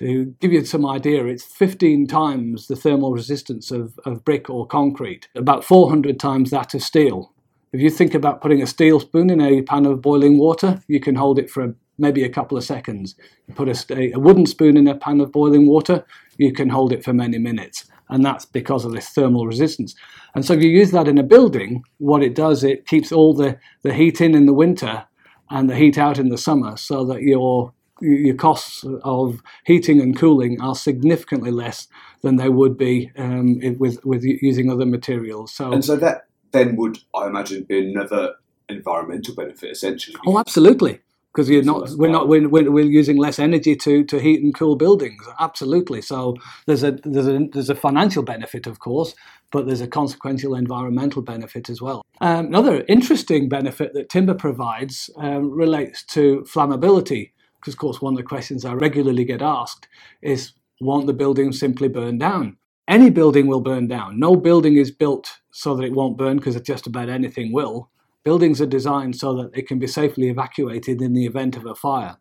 To 0.00 0.34
give 0.40 0.50
you 0.50 0.64
some 0.64 0.86
idea, 0.86 1.26
it's 1.26 1.44
15 1.44 2.06
times 2.06 2.68
the 2.68 2.74
thermal 2.74 3.12
resistance 3.12 3.70
of, 3.70 3.98
of 4.06 4.24
brick 4.24 4.48
or 4.48 4.66
concrete, 4.66 5.28
about 5.34 5.62
400 5.62 6.18
times 6.18 6.50
that 6.50 6.72
of 6.72 6.82
steel. 6.82 7.34
If 7.74 7.82
you 7.82 7.90
think 7.90 8.14
about 8.14 8.40
putting 8.40 8.62
a 8.62 8.66
steel 8.66 8.98
spoon 9.00 9.28
in 9.28 9.42
a 9.42 9.60
pan 9.60 9.84
of 9.84 10.00
boiling 10.00 10.38
water, 10.38 10.82
you 10.88 11.00
can 11.00 11.16
hold 11.16 11.38
it 11.38 11.50
for 11.50 11.74
maybe 11.98 12.24
a 12.24 12.30
couple 12.30 12.56
of 12.56 12.64
seconds. 12.64 13.14
You 13.46 13.52
put 13.52 13.68
a, 13.68 14.14
a, 14.14 14.18
wooden 14.18 14.46
spoon 14.46 14.78
in 14.78 14.88
a 14.88 14.96
pan 14.96 15.20
of 15.20 15.32
boiling 15.32 15.66
water, 15.66 16.06
you 16.38 16.50
can 16.54 16.70
hold 16.70 16.94
it 16.94 17.04
for 17.04 17.12
many 17.12 17.36
minutes. 17.36 17.84
And 18.08 18.24
that's 18.24 18.46
because 18.46 18.86
of 18.86 18.92
this 18.92 19.10
thermal 19.10 19.46
resistance. 19.46 19.94
And 20.34 20.46
so 20.46 20.54
if 20.54 20.62
you 20.62 20.70
use 20.70 20.92
that 20.92 21.08
in 21.08 21.18
a 21.18 21.22
building, 21.22 21.82
what 21.98 22.22
it 22.22 22.34
does, 22.34 22.64
it 22.64 22.86
keeps 22.86 23.12
all 23.12 23.34
the, 23.34 23.58
the 23.82 23.92
heat 23.92 24.22
in 24.22 24.34
in 24.34 24.46
the 24.46 24.54
winter 24.54 25.04
and 25.50 25.68
the 25.68 25.76
heat 25.76 25.98
out 25.98 26.18
in 26.18 26.30
the 26.30 26.38
summer 26.38 26.78
so 26.78 27.04
that 27.04 27.20
your 27.20 27.74
your 28.00 28.34
costs 28.34 28.84
of 29.02 29.42
heating 29.64 30.00
and 30.00 30.16
cooling 30.18 30.60
are 30.60 30.74
significantly 30.74 31.50
less 31.50 31.88
than 32.22 32.36
they 32.36 32.48
would 32.48 32.76
be 32.76 33.10
um, 33.16 33.60
with 33.78 34.04
with 34.04 34.22
using 34.24 34.70
other 34.70 34.86
materials. 34.86 35.52
So 35.52 35.72
and 35.72 35.84
so 35.84 35.96
that 35.96 36.26
then 36.52 36.76
would, 36.76 36.98
I 37.14 37.26
imagine, 37.26 37.64
be 37.64 37.90
another 37.90 38.34
environmental 38.68 39.34
benefit 39.34 39.70
essentially. 39.70 40.16
Oh, 40.26 40.38
absolutely. 40.38 41.00
Because 41.32 41.48
you're 41.48 41.62
not, 41.62 41.88
we're 41.90 42.10
not, 42.10 42.26
we're, 42.26 42.48
we're 42.48 42.84
using 42.84 43.16
less 43.16 43.38
energy 43.38 43.76
to, 43.76 44.02
to 44.02 44.18
heat 44.18 44.42
and 44.42 44.52
cool 44.52 44.74
buildings. 44.74 45.22
Absolutely. 45.38 46.02
So 46.02 46.34
there's 46.66 46.82
a 46.82 46.98
there's 47.04 47.28
a 47.28 47.46
there's 47.52 47.70
a 47.70 47.76
financial 47.76 48.24
benefit, 48.24 48.66
of 48.66 48.80
course, 48.80 49.14
but 49.52 49.64
there's 49.64 49.80
a 49.80 49.86
consequential 49.86 50.56
environmental 50.56 51.22
benefit 51.22 51.70
as 51.70 51.80
well. 51.80 52.02
Um, 52.20 52.46
another 52.46 52.84
interesting 52.88 53.48
benefit 53.48 53.94
that 53.94 54.08
timber 54.08 54.34
provides 54.34 55.08
um, 55.18 55.52
relates 55.52 56.02
to 56.06 56.44
flammability. 56.52 57.30
Because, 57.60 57.74
of 57.74 57.78
course, 57.78 58.00
one 58.00 58.14
of 58.14 58.16
the 58.16 58.22
questions 58.22 58.64
I 58.64 58.72
regularly 58.72 59.24
get 59.24 59.42
asked 59.42 59.86
is, 60.22 60.52
won't 60.80 61.06
the 61.06 61.12
building 61.12 61.52
simply 61.52 61.88
burn 61.88 62.18
down? 62.18 62.56
Any 62.88 63.10
building 63.10 63.46
will 63.46 63.60
burn 63.60 63.86
down. 63.86 64.18
No 64.18 64.34
building 64.34 64.76
is 64.76 64.90
built 64.90 65.38
so 65.52 65.76
that 65.76 65.84
it 65.84 65.92
won't 65.92 66.16
burn 66.16 66.38
because 66.38 66.60
just 66.62 66.86
about 66.86 67.08
anything 67.08 67.52
will. 67.52 67.90
Buildings 68.24 68.60
are 68.60 68.66
designed 68.66 69.16
so 69.16 69.34
that 69.36 69.56
it 69.56 69.68
can 69.68 69.78
be 69.78 69.86
safely 69.86 70.28
evacuated 70.28 71.00
in 71.00 71.12
the 71.12 71.26
event 71.26 71.56
of 71.56 71.66
a 71.66 71.74
fire. 71.74 72.16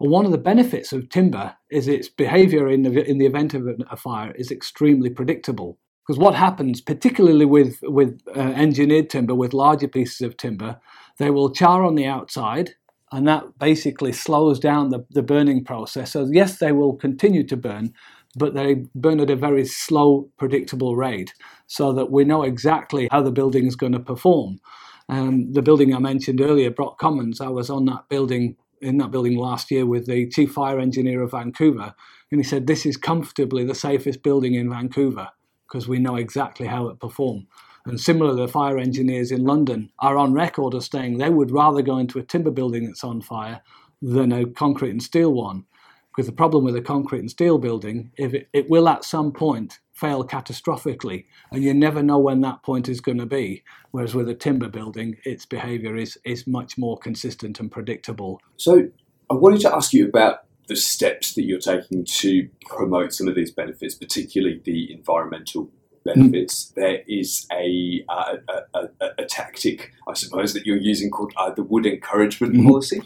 And 0.00 0.10
one 0.10 0.24
of 0.24 0.32
the 0.32 0.38
benefits 0.38 0.92
of 0.92 1.08
timber 1.08 1.56
is 1.70 1.88
its 1.88 2.08
behavior 2.08 2.68
in 2.68 2.82
the, 2.82 3.04
in 3.04 3.18
the 3.18 3.26
event 3.26 3.54
of 3.54 3.66
a 3.90 3.96
fire 3.96 4.32
is 4.36 4.50
extremely 4.50 5.10
predictable. 5.10 5.78
Because 6.06 6.18
what 6.18 6.34
happens, 6.34 6.80
particularly 6.80 7.44
with, 7.44 7.80
with 7.82 8.20
uh, 8.34 8.40
engineered 8.40 9.10
timber, 9.10 9.34
with 9.34 9.52
larger 9.52 9.88
pieces 9.88 10.22
of 10.22 10.36
timber, 10.36 10.80
they 11.18 11.30
will 11.30 11.52
char 11.52 11.84
on 11.84 11.96
the 11.96 12.06
outside, 12.06 12.70
and 13.12 13.26
that 13.26 13.58
basically 13.58 14.12
slows 14.12 14.58
down 14.58 14.90
the, 14.90 15.04
the 15.10 15.22
burning 15.22 15.64
process. 15.64 16.12
So, 16.12 16.28
yes, 16.30 16.58
they 16.58 16.72
will 16.72 16.94
continue 16.94 17.44
to 17.46 17.56
burn, 17.56 17.92
but 18.36 18.54
they 18.54 18.84
burn 18.94 19.20
at 19.20 19.30
a 19.30 19.36
very 19.36 19.64
slow, 19.64 20.28
predictable 20.38 20.96
rate 20.96 21.34
so 21.66 21.92
that 21.92 22.10
we 22.10 22.24
know 22.24 22.42
exactly 22.42 23.08
how 23.10 23.22
the 23.22 23.32
building 23.32 23.66
is 23.66 23.76
going 23.76 23.92
to 23.92 24.00
perform. 24.00 24.60
Um, 25.08 25.52
the 25.52 25.62
building 25.62 25.94
I 25.94 25.98
mentioned 25.98 26.40
earlier, 26.40 26.70
Brock 26.70 26.98
Commons, 26.98 27.40
I 27.40 27.48
was 27.48 27.70
on 27.70 27.86
that 27.86 28.08
building 28.08 28.56
in 28.80 28.98
that 28.98 29.10
building 29.10 29.36
last 29.36 29.70
year 29.70 29.84
with 29.86 30.06
the 30.06 30.28
chief 30.28 30.52
fire 30.52 30.78
engineer 30.78 31.22
of 31.22 31.32
Vancouver, 31.32 31.94
and 32.30 32.40
he 32.40 32.44
said 32.44 32.66
this 32.66 32.86
is 32.86 32.96
comfortably 32.96 33.64
the 33.64 33.74
safest 33.74 34.22
building 34.22 34.54
in 34.54 34.70
Vancouver 34.70 35.28
because 35.66 35.88
we 35.88 35.98
know 35.98 36.16
exactly 36.16 36.66
how 36.66 36.88
it 36.88 37.00
performs. 37.00 37.46
And 37.88 37.98
similarly, 37.98 38.42
the 38.42 38.52
fire 38.52 38.78
engineers 38.78 39.32
in 39.32 39.44
London 39.44 39.90
are 39.98 40.18
on 40.18 40.34
record 40.34 40.74
as 40.74 40.86
saying 40.86 41.16
they 41.16 41.30
would 41.30 41.50
rather 41.50 41.80
go 41.80 41.96
into 41.96 42.18
a 42.18 42.22
timber 42.22 42.50
building 42.50 42.84
that's 42.84 43.02
on 43.02 43.22
fire 43.22 43.62
than 44.02 44.30
a 44.30 44.44
concrete 44.44 44.90
and 44.90 45.02
steel 45.02 45.32
one. 45.32 45.64
Because 46.14 46.26
the 46.26 46.36
problem 46.36 46.64
with 46.64 46.76
a 46.76 46.82
concrete 46.82 47.20
and 47.20 47.30
steel 47.30 47.58
building, 47.58 48.10
if 48.18 48.34
it, 48.34 48.48
it 48.52 48.68
will 48.68 48.88
at 48.88 49.04
some 49.04 49.32
point 49.32 49.78
fail 49.94 50.22
catastrophically, 50.22 51.24
and 51.50 51.64
you 51.64 51.72
never 51.72 52.02
know 52.02 52.18
when 52.18 52.40
that 52.42 52.62
point 52.62 52.88
is 52.88 53.00
going 53.00 53.18
to 53.18 53.26
be. 53.26 53.64
Whereas 53.92 54.14
with 54.14 54.28
a 54.28 54.34
timber 54.34 54.68
building, 54.68 55.16
its 55.24 55.46
behaviour 55.46 55.96
is, 55.96 56.18
is 56.24 56.46
much 56.46 56.76
more 56.76 56.98
consistent 56.98 57.58
and 57.58 57.70
predictable. 57.70 58.40
So 58.56 58.88
I 59.30 59.34
wanted 59.34 59.60
to 59.60 59.74
ask 59.74 59.92
you 59.92 60.06
about 60.06 60.40
the 60.68 60.76
steps 60.76 61.34
that 61.34 61.44
you're 61.44 61.58
taking 61.58 62.04
to 62.04 62.48
promote 62.66 63.14
some 63.14 63.28
of 63.28 63.34
these 63.34 63.50
benefits, 63.50 63.94
particularly 63.94 64.60
the 64.64 64.92
environmental 64.92 65.70
benefits. 66.14 66.70
Mm. 66.70 66.74
There 66.74 67.02
is 67.06 67.46
a, 67.52 68.04
uh, 68.08 68.36
a, 68.48 68.78
a, 68.78 69.08
a, 69.18 69.24
tactic, 69.26 69.92
I 70.08 70.14
suppose, 70.14 70.54
that 70.54 70.66
you're 70.66 70.76
using 70.76 71.10
called 71.10 71.32
uh, 71.36 71.50
the 71.50 71.62
wood 71.62 71.86
encouragement 71.86 72.54
mm. 72.54 72.66
policy. 72.66 73.02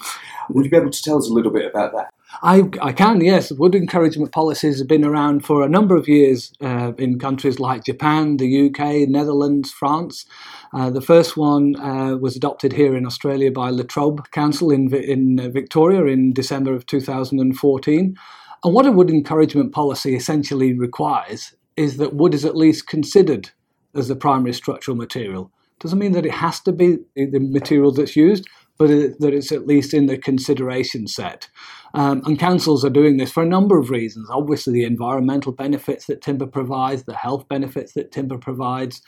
Would 0.51 0.65
you 0.65 0.71
be 0.71 0.77
able 0.77 0.91
to 0.91 1.03
tell 1.03 1.19
us 1.19 1.29
a 1.29 1.33
little 1.33 1.53
bit 1.53 1.67
about 1.67 1.93
that? 1.93 2.11
I, 2.43 2.69
I 2.81 2.93
can, 2.93 3.21
yes. 3.21 3.53
Wood 3.53 3.75
encouragement 3.75 4.33
policies 4.33 4.79
have 4.79 4.89
been 4.89 5.05
around 5.05 5.45
for 5.45 5.63
a 5.63 5.69
number 5.69 5.97
of 5.97 6.09
years 6.09 6.53
uh, 6.63 6.93
in 6.97 7.19
countries 7.19 7.61
like 7.61 7.85
Japan, 7.85 8.39
the 8.39 8.69
UK, 8.69 9.09
Netherlands, 9.09 9.71
France. 9.71 10.25
Uh, 10.73 10.89
the 10.89 11.03
first 11.03 11.37
one 11.37 11.77
uh, 11.77 12.17
was 12.17 12.35
adopted 12.37 12.73
here 12.73 12.97
in 12.97 13.05
Australia 13.05 13.51
by 13.51 13.69
Latrobe 13.69 14.31
Council 14.31 14.71
in, 14.71 14.93
in 14.95 15.39
uh, 15.39 15.49
Victoria 15.51 16.07
in 16.07 16.33
December 16.33 16.75
of 16.75 16.87
2014. 16.87 18.17
And 18.65 18.75
what 18.75 18.87
a 18.87 18.93
wood 18.93 19.11
encouragement 19.11 19.73
policy 19.73 20.15
essentially 20.15 20.73
requires 20.73 21.53
is 21.77 21.97
that 21.97 22.15
wood 22.15 22.35
is 22.35 22.45
at 22.45 22.57
least 22.57 22.87
considered 22.87 23.51
as 23.95 24.09
the 24.09 24.17
primary 24.17 24.53
structural 24.53 24.97
material. 24.97 25.51
Doesn't 25.81 25.99
mean 25.99 26.13
that 26.13 26.27
it 26.27 26.35
has 26.35 26.61
to 26.61 26.73
be 26.73 26.99
the 27.17 27.41
material 27.41 27.93
that's 27.93 28.17
used, 28.17 28.47
but 28.79 28.89
that 28.89 29.35
it's 29.35 29.53
at 29.53 29.67
least 29.67 29.93
in 29.93 30.07
the 30.07 30.17
consideration 30.17 31.07
set. 31.07 31.49
Um, 31.95 32.23
and 32.25 32.39
councils 32.39 32.85
are 32.85 32.91
doing 32.91 33.17
this 33.17 33.31
for 33.31 33.43
a 33.43 33.49
number 33.49 33.79
of 33.79 33.91
reasons. 33.91 34.29
Obviously, 34.31 34.73
the 34.73 34.85
environmental 34.85 35.53
benefits 35.53 36.07
that 36.07 36.23
timber 36.23 36.47
provides, 36.47 37.05
the 37.05 37.15
health 37.15 37.49
benefits 37.49 37.93
that 37.93 38.13
timber 38.13 38.39
provides, 38.39 39.03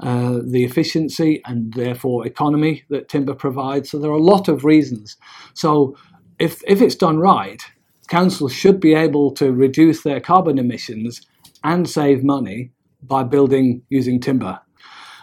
uh, 0.00 0.38
the 0.42 0.64
efficiency 0.64 1.42
and 1.44 1.74
therefore 1.74 2.26
economy 2.26 2.84
that 2.88 3.08
timber 3.08 3.34
provides. 3.34 3.90
So 3.90 3.98
there 3.98 4.10
are 4.10 4.14
a 4.14 4.22
lot 4.22 4.48
of 4.48 4.64
reasons. 4.64 5.16
So 5.54 5.96
if, 6.38 6.62
if 6.66 6.80
it's 6.80 6.94
done 6.94 7.18
right, 7.18 7.62
councils 8.08 8.52
should 8.52 8.80
be 8.80 8.94
able 8.94 9.32
to 9.32 9.52
reduce 9.52 10.02
their 10.02 10.20
carbon 10.20 10.58
emissions 10.58 11.20
and 11.64 11.88
save 11.88 12.24
money 12.24 12.70
by 13.02 13.22
building 13.22 13.82
using 13.88 14.20
timber. 14.20 14.60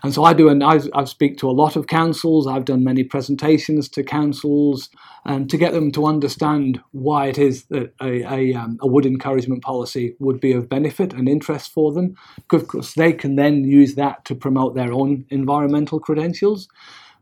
And 0.03 0.13
so 0.13 0.23
I 0.23 0.33
do, 0.33 0.47
and 0.47 0.63
I, 0.63 0.79
I 0.93 1.05
speak 1.05 1.37
to 1.39 1.49
a 1.49 1.51
lot 1.51 1.75
of 1.75 1.87
councils. 1.87 2.47
I've 2.47 2.65
done 2.65 2.83
many 2.83 3.03
presentations 3.03 3.89
to 3.89 4.03
councils 4.03 4.89
um, 5.25 5.47
to 5.47 5.57
get 5.57 5.73
them 5.73 5.91
to 5.93 6.05
understand 6.05 6.79
why 6.91 7.27
it 7.27 7.37
is 7.37 7.65
that 7.65 7.93
a, 8.01 8.23
a, 8.31 8.53
um, 8.53 8.77
a 8.81 8.87
wood 8.87 9.05
encouragement 9.05 9.63
policy 9.63 10.15
would 10.19 10.39
be 10.39 10.51
of 10.51 10.69
benefit 10.69 11.13
and 11.13 11.27
interest 11.27 11.71
for 11.73 11.91
them. 11.91 12.15
Because 12.49 12.93
they 12.93 13.11
can 13.11 13.35
then 13.35 13.63
use 13.63 13.95
that 13.95 14.23
to 14.25 14.35
promote 14.35 14.75
their 14.75 14.93
own 14.93 15.25
environmental 15.29 15.99
credentials. 15.99 16.67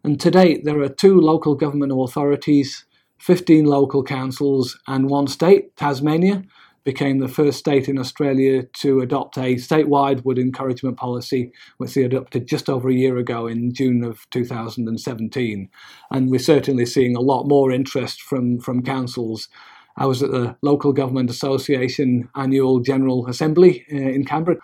And 0.03 0.19
to 0.19 0.29
date, 0.29 0.65
there 0.65 0.81
are 0.81 0.89
two 0.89 1.19
local 1.19 1.55
government 1.55 1.93
authorities, 1.95 2.85
15 3.19 3.65
local 3.65 4.03
councils, 4.03 4.77
and 4.87 5.09
one 5.09 5.27
state, 5.27 5.75
Tasmania, 5.77 6.43
became 6.85 7.19
the 7.19 7.27
first 7.27 7.59
state 7.59 7.89
in 7.89 7.97
Australia 7.97 8.63
to 8.73 9.01
adopt 9.01 9.37
a 9.37 9.55
statewide 9.55 10.23
wood 10.23 10.39
encouragement 10.39 10.95
policy, 10.95 11.51
which 11.77 11.95
they 11.95 12.03
adopted 12.03 12.47
just 12.47 12.69
over 12.69 12.89
a 12.89 12.93
year 12.93 13.17
ago 13.17 13.47
in 13.47 13.73
June 13.73 14.03
of 14.03 14.29
2017. 14.29 15.69
And 16.11 16.29
we're 16.29 16.39
certainly 16.39 16.85
seeing 16.85 17.15
a 17.15 17.21
lot 17.21 17.47
more 17.47 17.71
interest 17.71 18.21
from, 18.21 18.59
from 18.59 18.83
councils. 18.83 19.49
I 19.97 20.05
was 20.05 20.21
at 20.21 20.31
the 20.31 20.55
Local 20.61 20.93
Government 20.93 21.29
Association 21.29 22.29
annual 22.35 22.79
General 22.79 23.27
Assembly 23.27 23.85
uh, 23.91 23.95
in 23.95 24.23
Canberra 24.23 24.57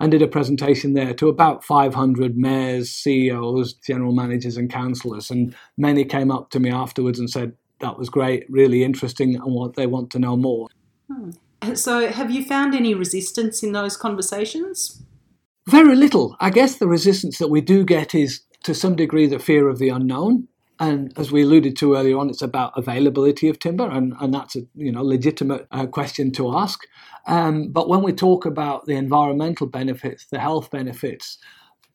and 0.00 0.10
did 0.10 0.22
a 0.22 0.28
presentation 0.28 0.94
there 0.94 1.14
to 1.14 1.28
about 1.28 1.64
500 1.64 2.36
mayors, 2.36 2.90
CEOs, 2.90 3.74
general 3.74 4.12
managers, 4.12 4.56
and 4.56 4.70
councillors. 4.70 5.30
And 5.30 5.54
many 5.76 6.04
came 6.04 6.30
up 6.30 6.50
to 6.50 6.60
me 6.60 6.70
afterwards 6.70 7.18
and 7.18 7.30
said, 7.30 7.54
that 7.80 7.98
was 7.98 8.08
great, 8.08 8.44
really 8.48 8.82
interesting, 8.82 9.36
and 9.36 9.54
what 9.54 9.74
they 9.74 9.86
want 9.86 10.10
to 10.10 10.18
know 10.18 10.36
more. 10.36 10.68
Hmm. 11.10 11.30
So, 11.74 12.08
have 12.08 12.30
you 12.30 12.44
found 12.44 12.74
any 12.74 12.94
resistance 12.94 13.62
in 13.62 13.72
those 13.72 13.96
conversations? 13.96 15.02
Very 15.68 15.96
little. 15.96 16.36
I 16.40 16.50
guess 16.50 16.76
the 16.76 16.88
resistance 16.88 17.38
that 17.38 17.50
we 17.50 17.60
do 17.60 17.84
get 17.84 18.14
is 18.14 18.40
to 18.62 18.74
some 18.74 18.96
degree 18.96 19.26
the 19.26 19.38
fear 19.38 19.68
of 19.68 19.78
the 19.78 19.90
unknown. 19.90 20.48
And 20.80 21.12
as 21.18 21.32
we 21.32 21.42
alluded 21.42 21.76
to 21.78 21.96
earlier 21.96 22.16
on, 22.16 22.30
it's 22.30 22.42
about 22.42 22.72
availability 22.76 23.48
of 23.48 23.58
timber, 23.58 23.90
and, 23.90 24.14
and 24.20 24.32
that's 24.32 24.54
a 24.54 24.60
you 24.74 24.92
know 24.92 25.02
legitimate 25.02 25.66
uh, 25.72 25.86
question 25.86 26.30
to 26.32 26.56
ask. 26.56 26.80
Um, 27.26 27.68
but 27.72 27.88
when 27.88 28.02
we 28.02 28.12
talk 28.12 28.46
about 28.46 28.86
the 28.86 28.94
environmental 28.94 29.66
benefits, 29.66 30.26
the 30.26 30.38
health 30.38 30.70
benefits, 30.70 31.38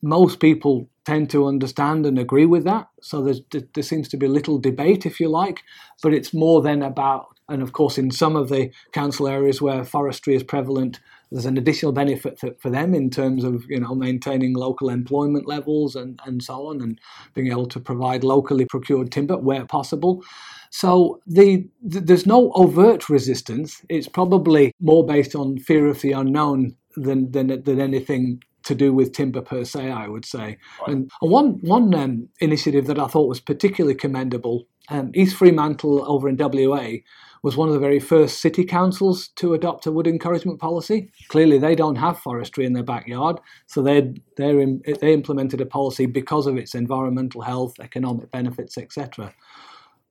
most 0.02 0.38
people 0.38 0.88
tend 1.06 1.30
to 1.30 1.46
understand 1.46 2.06
and 2.06 2.18
agree 2.18 2.46
with 2.46 2.64
that. 2.64 2.88
So 3.00 3.34
there 3.50 3.82
seems 3.82 4.08
to 4.08 4.16
be 4.16 4.28
little 4.28 4.58
debate, 4.58 5.06
if 5.06 5.18
you 5.18 5.28
like, 5.28 5.62
but 6.02 6.14
it's 6.14 6.34
more 6.34 6.62
than 6.62 6.82
about 6.82 7.26
and 7.48 7.62
of 7.62 7.72
course, 7.72 7.98
in 7.98 8.10
some 8.10 8.36
of 8.36 8.48
the 8.48 8.70
council 8.92 9.28
areas 9.28 9.60
where 9.60 9.84
forestry 9.84 10.34
is 10.34 10.42
prevalent, 10.42 11.00
there's 11.30 11.44
an 11.44 11.58
additional 11.58 11.92
benefit 11.92 12.38
for, 12.38 12.54
for 12.58 12.70
them 12.70 12.94
in 12.94 13.10
terms 13.10 13.44
of 13.44 13.64
you 13.68 13.80
know 13.80 13.94
maintaining 13.94 14.54
local 14.54 14.88
employment 14.88 15.46
levels 15.46 15.94
and, 15.94 16.20
and 16.24 16.42
so 16.42 16.68
on, 16.68 16.80
and 16.80 16.98
being 17.34 17.50
able 17.50 17.66
to 17.66 17.80
provide 17.80 18.24
locally 18.24 18.64
procured 18.64 19.12
timber 19.12 19.36
where 19.36 19.66
possible. 19.66 20.24
So 20.70 21.20
the, 21.26 21.68
the, 21.82 22.00
there's 22.00 22.26
no 22.26 22.50
overt 22.54 23.08
resistance. 23.08 23.82
It's 23.88 24.08
probably 24.08 24.72
more 24.80 25.06
based 25.06 25.34
on 25.34 25.58
fear 25.58 25.86
of 25.86 26.00
the 26.00 26.12
unknown 26.12 26.76
than 26.96 27.30
than, 27.32 27.62
than 27.62 27.80
anything 27.80 28.42
to 28.64 28.74
do 28.74 28.94
with 28.94 29.12
timber 29.12 29.42
per 29.42 29.64
se, 29.64 29.90
I 29.90 30.08
would 30.08 30.24
say. 30.24 30.56
Right. 30.80 30.88
And 30.88 31.10
one 31.20 31.60
one 31.60 31.94
um, 31.94 32.28
initiative 32.40 32.86
that 32.86 32.98
I 32.98 33.06
thought 33.06 33.28
was 33.28 33.40
particularly 33.40 33.94
commendable, 33.94 34.66
um, 34.88 35.10
East 35.14 35.36
Fremantle 35.36 36.04
over 36.10 36.28
in 36.28 36.36
WA 36.38 37.00
was 37.44 37.58
one 37.58 37.68
of 37.68 37.74
the 37.74 37.80
very 37.80 38.00
first 38.00 38.40
city 38.40 38.64
councils 38.64 39.28
to 39.36 39.52
adopt 39.52 39.84
a 39.84 39.92
wood 39.92 40.06
encouragement 40.06 40.58
policy. 40.58 41.10
Clearly, 41.28 41.58
they 41.58 41.74
don't 41.74 41.96
have 41.96 42.18
forestry 42.18 42.64
in 42.64 42.72
their 42.72 42.82
backyard, 42.82 43.38
so 43.66 43.82
they 43.82 44.14
they 44.38 45.12
implemented 45.12 45.60
a 45.60 45.66
policy 45.66 46.06
because 46.06 46.46
of 46.46 46.56
its 46.56 46.74
environmental 46.74 47.42
health, 47.42 47.74
economic 47.80 48.30
benefits, 48.30 48.78
etc. 48.78 49.34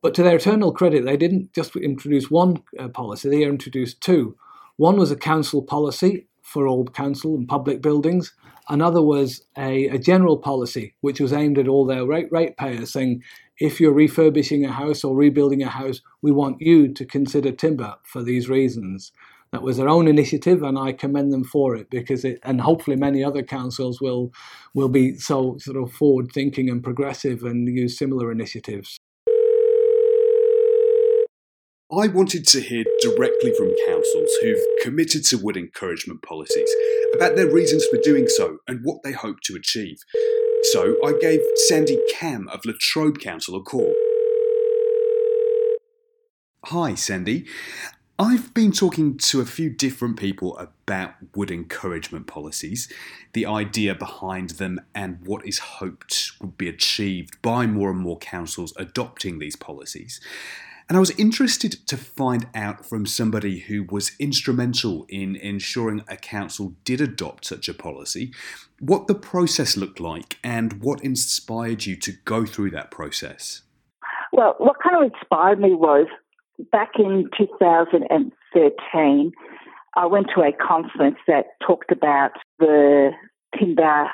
But 0.03 0.13
to 0.13 0.21
their 0.21 0.35
eternal 0.35 0.71
credit, 0.71 1.05
they 1.05 1.17
didn't 1.17 1.53
just 1.53 1.75
introduce 1.75 2.29
one 2.29 2.61
uh, 2.77 2.89
policy; 2.89 3.29
they 3.29 3.41
introduced 3.41 3.99
two. 4.01 4.37
One 4.77 4.97
was 4.97 5.09
a 5.11 5.15
council 5.15 5.63
policy 5.63 6.27
for 6.43 6.67
all 6.67 6.85
council 6.85 7.35
and 7.35 7.47
public 7.47 7.81
buildings. 7.81 8.31
Another 8.69 9.01
was 9.01 9.41
a, 9.57 9.87
a 9.87 9.97
general 9.97 10.37
policy, 10.37 10.93
which 11.01 11.19
was 11.19 11.33
aimed 11.33 11.57
at 11.57 11.67
all 11.67 11.85
their 11.85 12.05
rate, 12.05 12.27
ratepayers, 12.31 12.93
saying 12.93 13.23
if 13.59 13.79
you're 13.79 13.93
refurbishing 13.93 14.65
a 14.65 14.71
house 14.71 15.03
or 15.03 15.15
rebuilding 15.15 15.61
a 15.63 15.69
house, 15.69 16.01
we 16.21 16.31
want 16.31 16.61
you 16.61 16.93
to 16.93 17.05
consider 17.05 17.51
timber 17.51 17.95
for 18.03 18.23
these 18.23 18.49
reasons. 18.49 19.11
That 19.51 19.61
was 19.61 19.77
their 19.77 19.89
own 19.89 20.07
initiative, 20.07 20.63
and 20.63 20.79
I 20.79 20.93
commend 20.93 21.31
them 21.31 21.43
for 21.43 21.75
it 21.75 21.91
because 21.91 22.25
it, 22.25 22.39
and 22.43 22.59
hopefully 22.59 22.97
many 22.97 23.23
other 23.23 23.43
councils 23.43 24.01
will 24.01 24.33
will 24.73 24.89
be 24.89 25.15
so 25.17 25.57
sort 25.59 25.77
of 25.77 25.91
forward 25.91 26.31
thinking 26.33 26.69
and 26.69 26.83
progressive 26.83 27.43
and 27.43 27.67
use 27.67 27.95
similar 27.95 28.31
initiatives. 28.31 28.97
I 31.91 32.07
wanted 32.07 32.47
to 32.47 32.59
hear 32.59 32.83
directly 33.01 33.53
from 33.55 33.71
councils 33.85 34.31
who've 34.41 34.65
committed 34.81 35.23
to 35.25 35.37
wood 35.37 35.57
encouragement 35.57 36.23
policies 36.23 36.73
about 37.13 37.35
their 37.35 37.51
reasons 37.51 37.85
for 37.85 37.97
doing 37.97 38.27
so 38.27 38.57
and 38.67 38.79
what 38.83 39.03
they 39.03 39.11
hope 39.11 39.41
to 39.41 39.55
achieve. 39.55 39.97
So 40.71 40.95
I 41.05 41.13
gave 41.19 41.41
Sandy 41.67 41.99
Kam 42.09 42.47
of 42.47 42.63
Latrobe 42.65 43.19
Council 43.19 43.55
a 43.55 43.61
call. 43.61 43.93
Hi, 46.65 46.95
Sandy. 46.95 47.45
I've 48.17 48.53
been 48.53 48.71
talking 48.71 49.17
to 49.17 49.41
a 49.41 49.45
few 49.45 49.69
different 49.69 50.17
people 50.17 50.57
about 50.57 51.15
wood 51.35 51.51
encouragement 51.51 52.27
policies, 52.27 52.87
the 53.33 53.45
idea 53.45 53.93
behind 53.93 54.51
them, 54.51 54.79
and 54.95 55.19
what 55.25 55.45
is 55.45 55.59
hoped 55.59 56.31
would 56.39 56.57
be 56.57 56.69
achieved 56.69 57.41
by 57.41 57.67
more 57.67 57.91
and 57.91 57.99
more 57.99 58.17
councils 58.17 58.73
adopting 58.77 59.39
these 59.39 59.57
policies. 59.57 60.21
And 60.89 60.97
I 60.97 60.99
was 60.99 61.11
interested 61.11 61.71
to 61.87 61.97
find 61.97 62.47
out 62.53 62.85
from 62.85 63.05
somebody 63.05 63.59
who 63.59 63.83
was 63.83 64.11
instrumental 64.19 65.05
in 65.09 65.35
ensuring 65.37 66.03
a 66.07 66.17
council 66.17 66.75
did 66.83 66.99
adopt 67.01 67.45
such 67.45 67.69
a 67.69 67.73
policy 67.73 68.33
what 68.79 69.07
the 69.07 69.15
process 69.15 69.77
looked 69.77 70.01
like 70.01 70.37
and 70.43 70.81
what 70.83 71.01
inspired 71.03 71.85
you 71.85 71.95
to 71.95 72.11
go 72.25 72.45
through 72.45 72.69
that 72.71 72.91
process. 72.91 73.61
Well, 74.33 74.55
what 74.57 74.75
kind 74.83 74.97
of 74.97 75.11
inspired 75.13 75.59
me 75.59 75.73
was 75.73 76.07
back 76.71 76.91
in 76.99 77.29
2013, 77.37 79.31
I 79.95 80.05
went 80.05 80.27
to 80.35 80.41
a 80.41 80.51
conference 80.51 81.17
that 81.27 81.45
talked 81.65 81.91
about 81.91 82.31
the 82.59 83.11
timber 83.57 84.07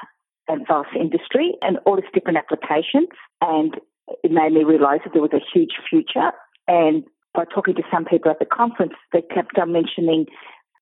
and 0.47 0.67
forest 0.67 0.91
industry 0.99 1.53
and 1.61 1.77
all 1.85 1.97
its 1.97 2.07
different 2.13 2.37
applications. 2.37 3.09
And 3.41 3.75
it 4.23 4.31
made 4.31 4.53
me 4.53 4.63
realise 4.63 5.01
that 5.03 5.13
there 5.13 5.21
was 5.21 5.33
a 5.33 5.41
huge 5.53 5.71
future 5.89 6.31
and 6.69 7.03
by 7.33 7.43
talking 7.43 7.75
to 7.75 7.83
some 7.91 8.05
people 8.05 8.31
at 8.31 8.39
the 8.39 8.45
conference, 8.45 8.93
they 9.11 9.21
kept 9.21 9.57
on 9.57 9.73
mentioning, 9.73 10.25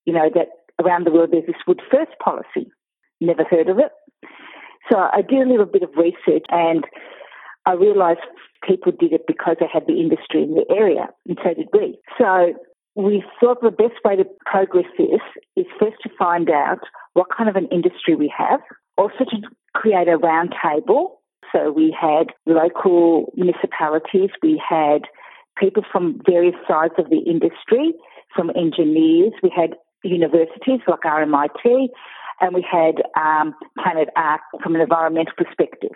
you 0.05 0.13
know, 0.13 0.29
that 0.35 0.49
around 0.83 1.05
the 1.05 1.11
world 1.11 1.29
there's 1.31 1.47
this 1.47 1.55
wood 1.65 1.81
first 1.89 2.11
policy. 2.23 2.69
Never 3.19 3.43
heard 3.43 3.69
of 3.69 3.79
it. 3.79 3.91
So 4.91 4.97
I 4.97 5.21
did 5.27 5.39
a 5.39 5.49
little 5.49 5.65
bit 5.65 5.83
of 5.83 5.89
research 5.97 6.45
and 6.49 6.85
I 7.65 7.73
realised 7.73 8.19
people 8.65 8.91
did 8.97 9.13
it 9.13 9.25
because 9.27 9.57
they 9.59 9.67
had 9.71 9.87
the 9.87 9.99
industry 9.99 10.43
in 10.43 10.55
the 10.55 10.65
area, 10.73 11.09
and 11.27 11.37
so 11.43 11.53
did 11.53 11.67
we. 11.73 11.99
So 12.17 12.53
we 12.95 13.23
thought 13.39 13.61
the 13.61 13.71
best 13.71 13.99
way 14.05 14.15
to 14.15 14.25
progress 14.45 14.85
this 14.97 15.21
is 15.55 15.65
first 15.79 15.97
to 16.03 16.09
find 16.17 16.49
out 16.49 16.79
what 17.13 17.27
kind 17.35 17.49
of 17.49 17.55
an 17.55 17.67
industry 17.71 18.15
we 18.15 18.31
have, 18.35 18.61
also 18.97 19.25
to 19.29 19.37
create 19.75 20.07
a 20.07 20.17
roundtable. 20.17 21.11
So 21.51 21.71
we 21.71 21.95
had 21.99 22.27
local 22.45 23.31
municipalities, 23.35 24.29
we 24.41 24.61
had 24.67 25.01
people 25.59 25.83
from 25.91 26.19
various 26.25 26.55
sides 26.67 26.93
of 26.97 27.09
the 27.09 27.19
industry, 27.19 27.93
from 28.35 28.51
engineers. 28.55 29.33
We 29.41 29.51
had 29.55 29.75
universities 30.03 30.81
like 30.87 31.01
RMIT, 31.01 31.89
and 32.41 32.53
we 32.53 32.65
had 32.69 33.01
um, 33.19 33.55
Planet 33.81 34.09
Ark 34.15 34.41
from 34.63 34.75
an 34.75 34.81
environmental 34.81 35.33
perspective. 35.37 35.95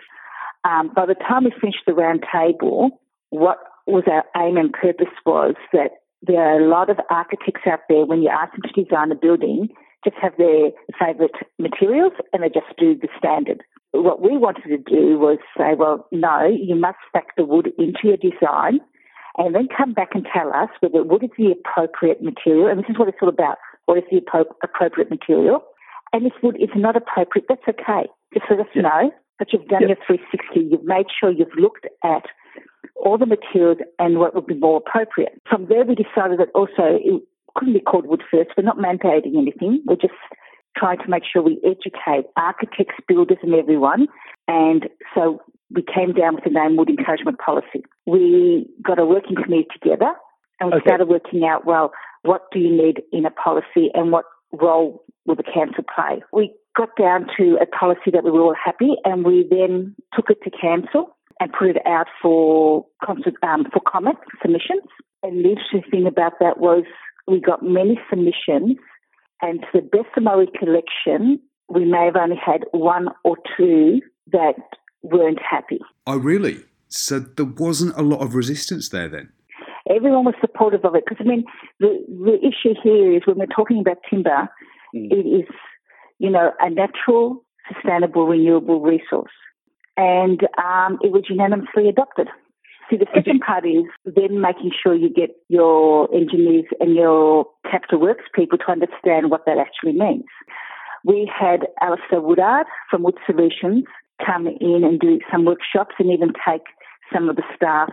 Um, 0.64 0.92
by 0.94 1.06
the 1.06 1.14
time 1.14 1.44
we 1.44 1.52
finished 1.60 1.84
the 1.86 1.94
round 1.94 2.24
table, 2.32 2.90
what 3.30 3.58
was 3.86 4.04
our 4.06 4.24
aim 4.40 4.56
and 4.56 4.72
purpose 4.72 5.12
was 5.26 5.54
that 5.72 5.90
there 6.22 6.40
are 6.40 6.60
a 6.60 6.68
lot 6.68 6.88
of 6.88 6.98
architects 7.10 7.62
out 7.66 7.80
there 7.88 8.06
when 8.06 8.22
you 8.22 8.28
ask 8.28 8.52
them 8.52 8.62
to 8.62 8.84
design 8.84 9.10
a 9.10 9.16
building, 9.16 9.68
just 10.04 10.16
have 10.20 10.36
their 10.38 10.70
favourite 10.98 11.34
materials 11.58 12.12
and 12.32 12.42
they 12.42 12.48
just 12.48 12.66
do 12.78 12.94
the 12.94 13.08
standard. 13.18 13.62
What 13.90 14.22
we 14.22 14.36
wanted 14.36 14.64
to 14.68 14.78
do 14.78 15.18
was 15.18 15.38
say, 15.56 15.74
well, 15.76 16.06
no, 16.12 16.46
you 16.46 16.76
must 16.76 16.98
stack 17.08 17.36
the 17.36 17.44
wood 17.44 17.72
into 17.76 18.00
your 18.04 18.16
design 18.16 18.80
and 19.38 19.54
then 19.54 19.68
come 19.74 19.92
back 19.92 20.10
and 20.14 20.26
tell 20.32 20.52
us 20.54 20.68
whether 20.80 21.02
what 21.02 21.22
is 21.22 21.30
the 21.38 21.52
appropriate 21.52 22.22
material, 22.22 22.68
and 22.68 22.78
this 22.78 22.90
is 22.90 22.98
what 22.98 23.08
it's 23.08 23.18
all 23.22 23.28
about. 23.28 23.58
What 23.86 23.98
is 23.98 24.04
the 24.10 24.20
appropriate 24.62 25.10
material? 25.10 25.64
And 26.12 26.26
if 26.26 26.32
wood 26.42 26.56
is 26.60 26.70
not 26.76 26.96
appropriate, 26.96 27.46
that's 27.48 27.66
okay. 27.68 28.08
Just 28.34 28.46
let 28.50 28.60
us 28.60 28.66
yeah. 28.74 28.82
know 28.82 29.10
that 29.38 29.52
you've 29.52 29.66
done 29.66 29.82
yeah. 29.82 29.88
your 29.88 29.96
360. 30.06 30.68
You've 30.70 30.84
made 30.84 31.06
sure 31.18 31.30
you've 31.30 31.56
looked 31.56 31.86
at 32.04 32.24
all 32.96 33.18
the 33.18 33.26
materials 33.26 33.78
and 33.98 34.18
what 34.18 34.34
would 34.34 34.46
be 34.46 34.54
more 34.54 34.76
appropriate. 34.76 35.40
From 35.48 35.66
there, 35.68 35.84
we 35.84 35.94
decided 35.94 36.38
that 36.38 36.52
also 36.54 37.00
it 37.02 37.22
couldn't 37.54 37.74
be 37.74 37.80
called 37.80 38.06
wood 38.06 38.22
first. 38.30 38.50
We're 38.56 38.62
not 38.62 38.78
mandating 38.78 39.36
anything. 39.36 39.82
We're 39.86 39.96
just 39.96 40.14
trying 40.76 40.98
to 40.98 41.08
make 41.08 41.24
sure 41.30 41.42
we 41.42 41.60
educate 41.64 42.28
architects, 42.36 42.94
builders, 43.08 43.38
and 43.42 43.54
everyone. 43.54 44.06
And 44.48 44.88
so 45.14 45.40
we 45.74 45.82
came 45.82 46.12
down 46.12 46.34
with 46.34 46.44
the 46.44 46.50
name 46.50 46.76
Wood 46.76 46.90
Encouragement 46.90 47.38
Policy. 47.38 47.84
We 48.06 48.66
got 48.82 48.98
a 48.98 49.06
working 49.06 49.36
committee 49.36 49.68
together 49.72 50.12
and 50.60 50.70
we 50.70 50.76
okay. 50.76 50.86
started 50.86 51.08
working 51.08 51.44
out, 51.44 51.64
well, 51.66 51.92
what 52.22 52.42
do 52.52 52.58
you 52.58 52.70
need 52.70 53.02
in 53.12 53.26
a 53.26 53.30
policy 53.30 53.90
and 53.94 54.12
what 54.12 54.24
role 54.52 55.04
will 55.26 55.36
the 55.36 55.42
council 55.42 55.84
play? 55.94 56.22
We 56.32 56.52
got 56.76 56.90
down 56.98 57.26
to 57.38 57.58
a 57.60 57.66
policy 57.66 58.10
that 58.12 58.24
we 58.24 58.30
were 58.30 58.42
all 58.42 58.56
happy 58.62 58.94
and 59.04 59.24
we 59.24 59.46
then 59.48 59.94
took 60.14 60.30
it 60.30 60.38
to 60.44 60.50
council 60.50 61.16
and 61.40 61.52
put 61.52 61.68
it 61.68 61.78
out 61.86 62.06
for, 62.20 62.86
um, 63.42 63.64
for 63.72 63.80
comment, 63.86 64.18
submissions. 64.40 64.86
And 65.22 65.44
the 65.44 65.50
interesting 65.50 65.82
thing 65.90 66.06
about 66.06 66.34
that 66.40 66.58
was 66.58 66.84
we 67.26 67.40
got 67.40 67.62
many 67.62 67.98
submissions 68.10 68.78
and 69.42 69.60
to 69.60 69.66
the 69.74 69.80
best 69.80 70.16
of 70.16 70.22
my 70.22 70.34
recollection, 70.34 71.40
we 71.68 71.84
may 71.84 72.04
have 72.06 72.16
only 72.16 72.36
had 72.36 72.64
one 72.70 73.08
or 73.24 73.36
two 73.56 74.00
that 74.30 74.54
weren't 75.02 75.40
happy. 75.48 75.78
Oh, 76.06 76.16
really? 76.16 76.64
So 76.88 77.20
there 77.20 77.46
wasn't 77.46 77.96
a 77.96 78.02
lot 78.02 78.20
of 78.20 78.34
resistance 78.34 78.88
there 78.90 79.08
then? 79.08 79.30
Everyone 79.90 80.24
was 80.24 80.34
supportive 80.40 80.84
of 80.84 80.94
it 80.94 81.04
because, 81.04 81.24
I 81.24 81.28
mean, 81.28 81.44
the, 81.80 82.04
the 82.08 82.38
issue 82.38 82.74
here 82.82 83.16
is 83.16 83.22
when 83.24 83.38
we're 83.38 83.46
talking 83.46 83.80
about 83.80 83.98
timber, 84.08 84.48
mm. 84.94 85.10
it 85.10 85.26
is, 85.26 85.48
you 86.18 86.30
know, 86.30 86.52
a 86.60 86.70
natural, 86.70 87.44
sustainable, 87.72 88.26
renewable 88.26 88.80
resource. 88.80 89.32
And 89.96 90.42
um, 90.58 90.98
it 91.02 91.12
was 91.12 91.24
unanimously 91.28 91.88
adopted. 91.88 92.28
See, 92.90 92.96
the 92.96 93.06
second 93.14 93.40
part 93.40 93.64
is 93.66 93.84
then 94.04 94.40
making 94.40 94.72
sure 94.82 94.94
you 94.94 95.08
get 95.08 95.30
your 95.48 96.12
engineers 96.14 96.66
and 96.78 96.94
your 96.94 97.46
capital 97.70 98.00
works 98.00 98.24
people 98.34 98.58
to 98.58 98.70
understand 98.70 99.30
what 99.30 99.46
that 99.46 99.58
actually 99.58 99.98
means. 99.98 100.24
We 101.04 101.30
had 101.32 101.66
Alistair 101.80 102.20
Woodard 102.20 102.66
from 102.90 103.02
Wood 103.02 103.16
Solutions 103.26 103.84
come 104.24 104.46
in 104.46 104.84
and 104.84 105.00
do 105.00 105.18
some 105.30 105.44
workshops 105.44 105.94
and 105.98 106.10
even 106.10 106.32
take 106.48 106.62
some 107.12 107.28
of 107.28 107.36
the 107.36 107.42
staff 107.54 107.90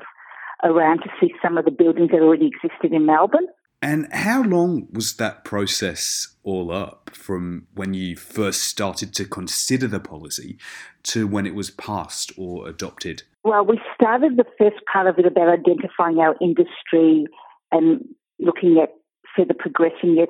around 0.64 1.00
to 1.00 1.10
see 1.20 1.34
some 1.42 1.58
of 1.58 1.66
the 1.66 1.72
buildings 1.72 2.12
that 2.12 2.22
already 2.22 2.48
existed 2.48 2.94
in 2.94 3.06
Melbourne. 3.06 3.48
And 3.82 4.12
how 4.12 4.44
long 4.44 4.88
was 4.92 5.16
that 5.16 5.46
process 5.46 6.36
all 6.44 6.70
up 6.70 7.12
from 7.14 7.68
when 7.74 7.94
you 7.94 8.18
first 8.18 8.64
started 8.64 9.14
to 9.16 9.26
consider 9.26 9.88
the 9.88 10.02
policy 10.02 10.58
to 11.04 11.28
when 11.28 11.46
it 11.46 11.56
was 11.56 11.72
passed 11.72 12.34
or 12.38 12.68
adopted? 12.68 13.24
Well, 13.44 13.66
we 13.66 13.80
started 13.96 14.36
the 14.36 14.46
first 14.58 14.84
part 14.92 15.08
of 15.08 15.18
it 15.18 15.26
about 15.26 15.48
identifying 15.48 16.20
our 16.20 16.36
industry 16.42 17.26
and 17.72 18.04
looking 18.38 18.80
at 18.84 18.90
further 19.36 19.54
progressing 19.58 20.18
it 20.18 20.30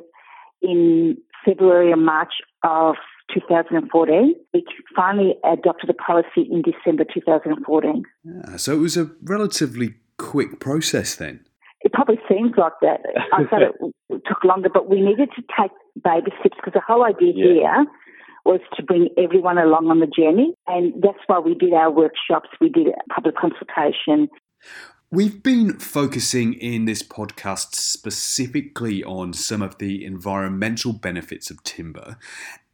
in 0.62 1.18
February 1.44 1.92
and 1.92 2.06
March 2.06 2.34
of 2.64 2.96
2014. 3.34 4.36
We 4.54 4.66
finally 4.96 5.36
adopted 5.44 5.90
the 5.90 5.94
policy 5.94 6.48
in 6.50 6.62
December 6.62 7.06
2014. 7.12 8.04
Yeah, 8.24 8.58
so 8.58 8.74
it 8.74 8.80
was 8.80 8.98
a 8.98 9.10
relatively 9.24 9.96
quick 10.18 10.60
process 10.60 11.16
then. 11.16 11.46
It 11.82 11.94
probably 11.94 12.20
seems 12.28 12.52
like 12.58 12.74
that. 12.82 13.02
I 13.34 13.46
thought 13.46 13.62
it 13.62 13.74
took 14.28 14.44
longer, 14.44 14.70
but 14.74 14.90
we 14.90 15.02
needed 15.02 15.30
to 15.36 15.42
take 15.60 15.72
baby 16.04 16.32
steps 16.40 16.58
because 16.58 16.74
the 16.74 16.82
whole 16.86 17.06
idea 17.06 17.34
yeah. 17.36 17.46
here 17.46 17.86
was 18.46 18.60
to 18.76 18.84
bring 18.84 19.10
everyone 19.18 19.58
along 19.58 19.88
on 19.88 20.00
the 20.00 20.08
journey. 20.08 20.54
And 20.68 20.94
that's 21.02 21.20
why 21.28 21.40
we 21.40 21.54
did 21.54 21.74
our 21.74 21.92
workshops, 21.92 22.50
we 22.60 22.70
did 22.70 22.88
public 23.14 23.36
consultation. 23.36 24.30
We've 25.12 25.42
been 25.42 25.80
focusing 25.80 26.54
in 26.54 26.86
this 26.86 27.02
podcast 27.02 27.74
specifically 27.74 29.04
on 29.04 29.34
some 29.34 29.64
of 29.64 29.80
the 29.80 30.06
environmental 30.06 30.94
benefits 30.94 31.50
of 31.50 31.64
timber. 31.64 32.20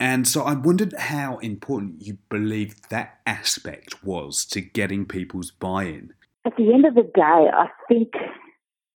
And 0.02 0.28
so 0.28 0.44
I 0.44 0.54
wondered 0.54 0.94
how 1.00 1.38
important 1.38 2.02
you 2.06 2.18
believe 2.28 2.76
that 2.90 3.22
aspect 3.26 4.04
was 4.04 4.44
to 4.48 4.60
getting 4.60 5.06
people's 5.06 5.50
buy 5.50 5.86
in. 5.86 6.14
At 6.44 6.58
the 6.58 6.74
end 6.74 6.86
of 6.86 6.96
the 6.96 7.04
day, 7.04 7.22
I 7.22 7.70
think 7.88 8.12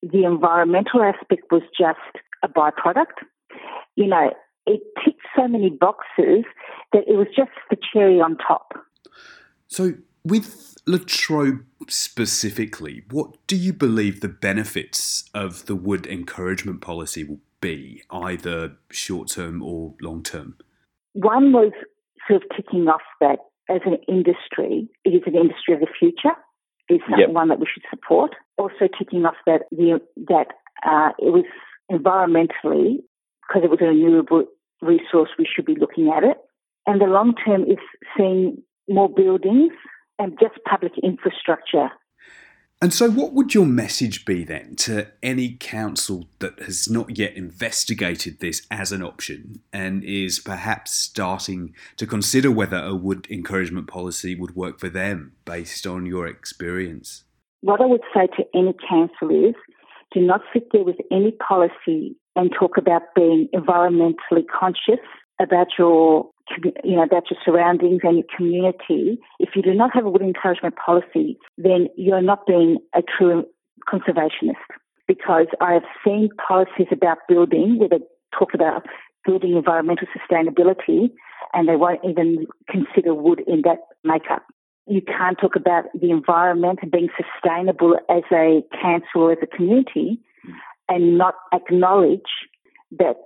the 0.02 0.24
environmental 0.24 1.02
aspect 1.02 1.44
was 1.50 1.62
just 1.78 1.98
a 2.42 2.48
byproduct. 2.48 3.24
You 3.96 4.08
know, 4.08 4.34
it 4.66 4.82
ticked 5.02 5.22
so 5.34 5.48
many 5.48 5.70
boxes 5.70 6.44
that 6.92 7.04
it 7.08 7.16
was 7.16 7.28
just 7.34 7.52
the 7.70 7.78
cherry 7.90 8.20
on 8.20 8.36
top. 8.36 8.74
So, 9.68 9.94
with 10.24 10.76
Latrobe 10.86 11.64
specifically, 11.88 13.04
what 13.10 13.36
do 13.46 13.56
you 13.56 13.72
believe 13.72 14.20
the 14.20 14.28
benefits 14.28 15.28
of 15.34 15.66
the 15.66 15.76
wood 15.76 16.06
encouragement 16.06 16.80
policy 16.80 17.24
will 17.24 17.40
be, 17.60 18.02
either 18.10 18.76
short 18.90 19.28
term 19.28 19.62
or 19.62 19.94
long 20.00 20.22
term? 20.22 20.56
One 21.12 21.52
was 21.52 21.72
sort 22.28 22.42
of 22.42 22.48
kicking 22.56 22.88
off 22.88 23.02
that 23.20 23.38
as 23.68 23.80
an 23.84 23.98
industry, 24.08 24.88
it 25.04 25.10
is 25.10 25.22
an 25.26 25.36
industry 25.36 25.74
of 25.74 25.80
the 25.80 25.86
future, 25.98 26.34
is 26.88 27.00
yep. 27.16 27.30
one 27.30 27.48
that 27.48 27.60
we 27.60 27.66
should 27.72 27.84
support. 27.88 28.34
Also 28.58 28.88
kicking 28.98 29.24
off 29.24 29.36
that 29.46 29.62
the, 29.70 30.00
that 30.28 30.48
uh, 30.84 31.10
it 31.18 31.32
was 31.32 31.44
environmentally, 31.90 32.96
because 33.46 33.62
it 33.64 33.70
was 33.70 33.78
a 33.80 33.86
renewable 33.86 34.44
resource, 34.82 35.30
we 35.38 35.46
should 35.46 35.64
be 35.64 35.76
looking 35.78 36.08
at 36.08 36.24
it. 36.24 36.36
And 36.86 37.00
the 37.00 37.06
long 37.06 37.34
term 37.44 37.62
is 37.62 37.78
seeing 38.16 38.62
more 38.88 39.08
buildings 39.08 39.72
and 40.20 40.38
just 40.38 40.54
public 40.68 40.92
infrastructure. 41.02 41.90
And 42.82 42.94
so, 42.94 43.10
what 43.10 43.34
would 43.34 43.52
your 43.52 43.66
message 43.66 44.24
be 44.24 44.42
then 44.42 44.74
to 44.76 45.08
any 45.22 45.56
council 45.60 46.28
that 46.38 46.58
has 46.60 46.88
not 46.88 47.18
yet 47.18 47.36
investigated 47.36 48.40
this 48.40 48.66
as 48.70 48.90
an 48.90 49.02
option 49.02 49.60
and 49.70 50.02
is 50.02 50.38
perhaps 50.38 50.92
starting 50.92 51.74
to 51.96 52.06
consider 52.06 52.50
whether 52.50 52.78
a 52.78 52.94
wood 52.94 53.26
encouragement 53.28 53.86
policy 53.86 54.34
would 54.34 54.56
work 54.56 54.80
for 54.80 54.88
them 54.88 55.32
based 55.44 55.86
on 55.86 56.06
your 56.06 56.26
experience? 56.26 57.24
What 57.60 57.82
I 57.82 57.86
would 57.86 58.00
say 58.14 58.28
to 58.38 58.44
any 58.54 58.74
council 58.88 59.28
is 59.28 59.54
do 60.12 60.20
not 60.20 60.40
sit 60.52 60.68
there 60.72 60.82
with 60.82 60.96
any 61.12 61.32
policy 61.32 62.16
and 62.34 62.50
talk 62.58 62.78
about 62.78 63.02
being 63.14 63.48
environmentally 63.54 64.46
conscious 64.58 65.04
about 65.38 65.68
your 65.78 66.30
you 66.84 66.96
know 66.96 67.02
about 67.02 67.30
your 67.30 67.38
surroundings 67.44 68.00
and 68.02 68.16
your 68.18 68.26
community. 68.36 69.18
If 69.38 69.50
you 69.54 69.62
do 69.62 69.74
not 69.74 69.94
have 69.94 70.04
a 70.04 70.10
wood 70.10 70.22
encouragement 70.22 70.76
policy, 70.76 71.38
then 71.56 71.88
you're 71.96 72.22
not 72.22 72.46
being 72.46 72.78
a 72.94 73.02
true 73.02 73.44
conservationist. 73.88 74.56
Because 75.06 75.46
I 75.60 75.72
have 75.72 75.82
seen 76.04 76.28
policies 76.46 76.86
about 76.92 77.18
building 77.28 77.78
where 77.78 77.88
they 77.88 77.98
talk 78.38 78.54
about 78.54 78.86
building 79.24 79.56
environmental 79.56 80.06
sustainability 80.16 81.10
and 81.52 81.68
they 81.68 81.76
won't 81.76 82.00
even 82.04 82.46
consider 82.68 83.14
wood 83.14 83.42
in 83.46 83.62
that 83.62 83.78
makeup. 84.04 84.44
You 84.86 85.02
can't 85.02 85.38
talk 85.38 85.56
about 85.56 85.84
the 86.00 86.10
environment 86.10 86.80
and 86.82 86.90
being 86.90 87.08
sustainable 87.16 87.96
as 88.08 88.22
a 88.32 88.62
council 88.80 89.22
or 89.22 89.32
as 89.32 89.38
a 89.42 89.46
community 89.46 90.20
and 90.88 91.18
not 91.18 91.34
acknowledge 91.52 92.30
that 92.98 93.16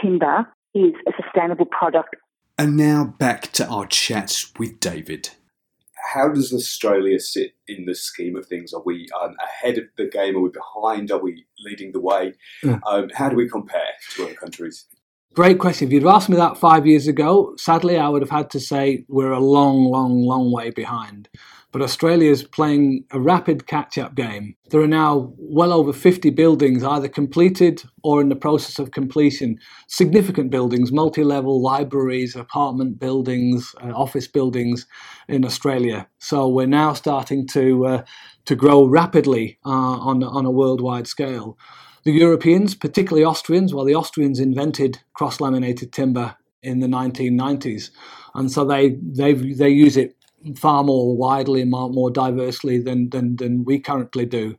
timber 0.00 0.46
is 0.74 0.92
a 1.06 1.12
sustainable 1.22 1.66
product. 1.66 2.14
And 2.60 2.76
now 2.76 3.14
back 3.18 3.52
to 3.52 3.68
our 3.68 3.86
chat 3.86 4.44
with 4.58 4.80
David. 4.80 5.30
How 6.12 6.28
does 6.28 6.52
Australia 6.52 7.20
sit 7.20 7.52
in 7.68 7.84
the 7.84 7.94
scheme 7.94 8.34
of 8.34 8.46
things? 8.46 8.72
Are 8.72 8.82
we 8.84 9.06
um, 9.22 9.36
ahead 9.40 9.78
of 9.78 9.84
the 9.96 10.08
game? 10.08 10.36
Are 10.36 10.40
we 10.40 10.50
behind? 10.50 11.12
Are 11.12 11.22
we 11.22 11.46
leading 11.64 11.92
the 11.92 12.00
way? 12.00 12.34
Mm. 12.64 12.80
Um, 12.84 13.10
how 13.14 13.28
do 13.28 13.36
we 13.36 13.48
compare 13.48 13.92
to 14.16 14.24
other 14.24 14.34
countries? 14.34 14.86
Great 15.34 15.60
question. 15.60 15.86
If 15.86 15.92
you'd 15.92 16.06
asked 16.06 16.28
me 16.28 16.36
that 16.36 16.56
five 16.56 16.84
years 16.84 17.06
ago, 17.06 17.54
sadly, 17.58 17.96
I 17.96 18.08
would 18.08 18.22
have 18.22 18.30
had 18.30 18.50
to 18.50 18.60
say 18.60 19.04
we're 19.06 19.30
a 19.30 19.38
long, 19.38 19.84
long, 19.84 20.22
long 20.22 20.50
way 20.50 20.70
behind 20.70 21.28
but 21.72 21.82
Australia 21.82 22.30
is 22.30 22.42
playing 22.44 23.04
a 23.10 23.20
rapid 23.20 23.66
catch 23.66 23.98
up 23.98 24.14
game. 24.14 24.56
There 24.70 24.80
are 24.80 24.86
now 24.88 25.34
well 25.36 25.72
over 25.72 25.92
50 25.92 26.30
buildings 26.30 26.82
either 26.82 27.08
completed 27.08 27.82
or 28.02 28.20
in 28.20 28.30
the 28.30 28.36
process 28.36 28.78
of 28.78 28.92
completion. 28.92 29.58
Significant 29.86 30.50
buildings, 30.50 30.90
multi 30.90 31.24
level 31.24 31.60
libraries, 31.62 32.34
apartment 32.34 32.98
buildings, 32.98 33.74
uh, 33.82 33.88
office 33.88 34.26
buildings 34.26 34.86
in 35.28 35.44
Australia. 35.44 36.08
So 36.18 36.48
we're 36.48 36.66
now 36.66 36.94
starting 36.94 37.46
to, 37.48 37.86
uh, 37.86 38.04
to 38.46 38.56
grow 38.56 38.86
rapidly 38.86 39.58
uh, 39.66 39.68
on, 39.70 40.22
on 40.22 40.46
a 40.46 40.50
worldwide 40.50 41.06
scale. 41.06 41.58
The 42.04 42.12
Europeans, 42.12 42.74
particularly 42.74 43.24
Austrians, 43.24 43.74
well, 43.74 43.84
the 43.84 43.94
Austrians 43.94 44.40
invented 44.40 45.00
cross 45.12 45.40
laminated 45.40 45.92
timber 45.92 46.36
in 46.62 46.80
the 46.80 46.86
1990s, 46.86 47.90
and 48.34 48.50
so 48.50 48.64
they 48.64 48.96
they 49.02 49.32
they 49.32 49.68
use 49.68 49.96
it 49.96 50.16
far 50.56 50.84
more 50.84 51.16
widely 51.16 51.62
and 51.62 51.70
more 51.70 52.10
diversely 52.10 52.78
than, 52.78 53.10
than, 53.10 53.36
than 53.36 53.64
we 53.64 53.78
currently 53.78 54.26
do. 54.26 54.56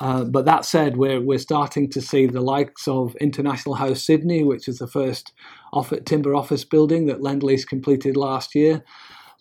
Uh, 0.00 0.24
but 0.24 0.46
that 0.46 0.64
said, 0.64 0.96
we're, 0.96 1.20
we're 1.20 1.38
starting 1.38 1.88
to 1.90 2.00
see 2.00 2.26
the 2.26 2.40
likes 2.40 2.88
of 2.88 3.14
International 3.16 3.74
House 3.74 4.02
Sydney, 4.02 4.42
which 4.42 4.66
is 4.66 4.78
the 4.78 4.86
first 4.86 5.32
off- 5.72 5.92
timber 6.06 6.34
office 6.34 6.64
building 6.64 7.06
that 7.06 7.20
Lendlease 7.20 7.66
completed 7.66 8.16
last 8.16 8.54
year. 8.54 8.82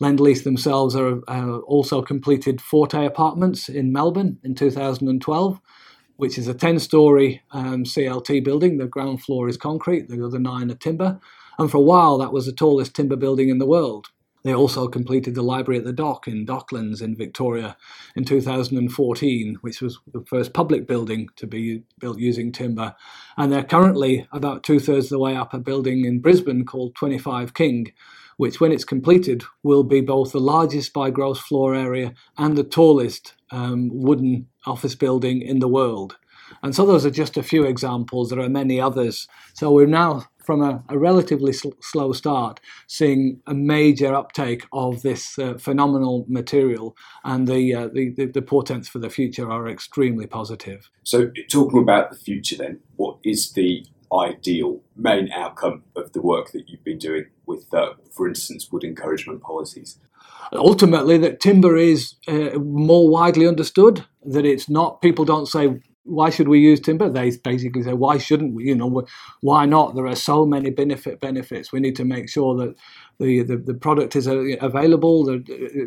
Lendlease 0.02 0.44
themselves 0.44 0.96
are 0.96 1.22
uh, 1.30 1.60
also 1.60 2.02
completed 2.02 2.62
Forte 2.62 3.06
Apartments 3.06 3.70
in 3.70 3.94
Melbourne 3.94 4.38
in 4.44 4.54
2012, 4.54 5.62
which 6.18 6.38
is 6.38 6.48
a 6.48 6.54
10 6.54 6.80
story 6.80 7.42
um, 7.52 7.84
CLT 7.86 8.44
building. 8.44 8.78
The 8.78 8.88
ground 8.88 9.22
floor 9.22 9.48
is 9.48 9.58
concrete, 9.58 10.10
the 10.10 10.26
other 10.26 10.40
nine 10.40 10.72
are 10.72 10.76
timber. 10.76 11.20
And 11.58 11.72
for 11.72 11.78
a 11.78 11.82
while, 11.82 12.18
that 12.18 12.34
was 12.34 12.46
the 12.46 12.54
tallest 12.54 12.96
timber 12.96 13.18
building 13.18 13.50
in 13.50 13.60
the 13.60 13.66
world. 13.66 14.08
They 14.44 14.54
also 14.54 14.88
completed 14.88 15.36
the 15.36 15.42
library 15.42 15.80
at 15.80 15.86
the 15.86 15.94
dock 15.94 16.28
in 16.28 16.46
Docklands 16.46 17.02
in 17.02 17.16
Victoria 17.16 17.76
in 18.16 18.24
2014, 18.26 19.58
which 19.62 19.82
was 19.82 20.00
the 20.14 20.24
first 20.28 20.54
public 20.54 20.88
building 20.88 21.30
to 21.36 21.48
be 21.48 21.84
built 22.00 22.20
using 22.20 22.52
timber. 22.52 22.96
And 23.38 23.52
they're 23.52 23.64
currently 23.64 24.28
about 24.32 24.64
two 24.64 24.80
thirds 24.80 25.08
of 25.08 25.12
the 25.12 25.20
way 25.20 25.36
up 25.36 25.54
a 25.54 25.60
building 25.60 26.06
in 26.06 26.20
Brisbane 26.20 26.66
called 26.66 26.96
25 26.96 27.54
King, 27.54 27.92
which, 28.38 28.62
when 28.62 28.72
it's 28.72 28.86
completed, 28.86 29.44
will 29.64 29.84
be 29.84 30.00
both 30.00 30.32
the 30.32 30.40
largest 30.40 30.94
by 30.94 31.10
gross 31.10 31.40
floor 31.40 31.76
area 31.76 32.14
and 32.38 32.58
the 32.58 32.64
tallest 32.64 33.34
um, 33.52 33.90
wooden 33.92 34.48
office 34.66 34.96
building 34.96 35.42
in 35.42 35.60
the 35.60 35.68
world. 35.68 36.18
And 36.64 36.76
so 36.76 36.86
those 36.86 37.06
are 37.06 37.12
just 37.12 37.38
a 37.38 37.44
few 37.44 37.64
examples. 37.66 38.30
There 38.30 38.40
are 38.40 38.50
many 38.50 38.80
others. 38.80 39.28
So 39.54 39.72
we're 39.72 39.86
now 39.88 40.26
from 40.50 40.64
a, 40.64 40.84
a 40.90 40.98
relatively 40.98 41.54
sl- 41.54 41.78
slow 41.80 42.12
start, 42.12 42.60
seeing 42.88 43.40
a 43.46 43.54
major 43.54 44.16
uptake 44.16 44.66
of 44.74 45.04
this 45.04 45.38
uh, 45.38 45.54
phenomenal 45.60 46.26
material, 46.28 46.98
and 47.24 47.48
the, 47.48 47.76
uh, 47.76 47.88
the, 47.94 48.10
the, 48.10 48.26
the 48.26 48.42
portents 48.42 48.90
for 48.90 48.98
the 48.98 49.12
future 49.12 49.52
are 49.52 49.68
extremely 49.70 50.26
positive. 50.26 50.90
So, 51.04 51.30
talking 51.52 51.84
about 51.84 52.10
the 52.10 52.18
future, 52.18 52.58
then, 52.58 52.80
what 52.96 53.18
is 53.24 53.52
the 53.52 53.86
ideal 54.12 54.82
main 54.96 55.32
outcome 55.32 55.84
of 55.96 56.14
the 56.14 56.22
work 56.24 56.52
that 56.54 56.68
you've 56.68 56.84
been 56.84 56.98
doing 56.98 57.26
with, 57.46 57.72
uh, 57.72 57.94
for 58.10 58.28
instance, 58.28 58.72
wood 58.72 58.84
encouragement 58.84 59.44
policies? 59.44 60.00
Ultimately, 60.52 61.20
that 61.20 61.42
timber 61.42 61.78
is 61.78 62.16
uh, 62.28 62.58
more 62.58 63.08
widely 63.08 63.46
understood. 63.46 64.04
That 64.26 64.48
it's 64.48 64.68
not 64.68 65.00
people 65.00 65.26
don't 65.26 65.46
say 65.46 65.80
why 66.10 66.30
should 66.30 66.48
we 66.48 66.60
use 66.60 66.80
timber? 66.80 67.10
They 67.10 67.32
basically 67.38 67.84
say, 67.84 67.94
why 67.94 68.18
shouldn't 68.18 68.54
we? 68.54 68.66
You 68.66 68.76
know, 68.76 69.06
why 69.42 69.66
not? 69.66 69.96
There 69.96 70.08
are 70.08 70.16
so 70.16 70.46
many 70.46 70.70
benefit 70.70 71.20
benefits. 71.20 71.72
We 71.72 71.80
need 71.80 71.96
to 71.98 72.06
make 72.06 72.30
sure 72.30 72.56
that 72.58 72.76
the, 73.20 73.44
the, 73.44 73.58
the 73.58 73.74
product 73.74 74.16
is 74.16 74.28
uh, 74.28 74.38
available, 74.62 75.26
the, 75.26 75.38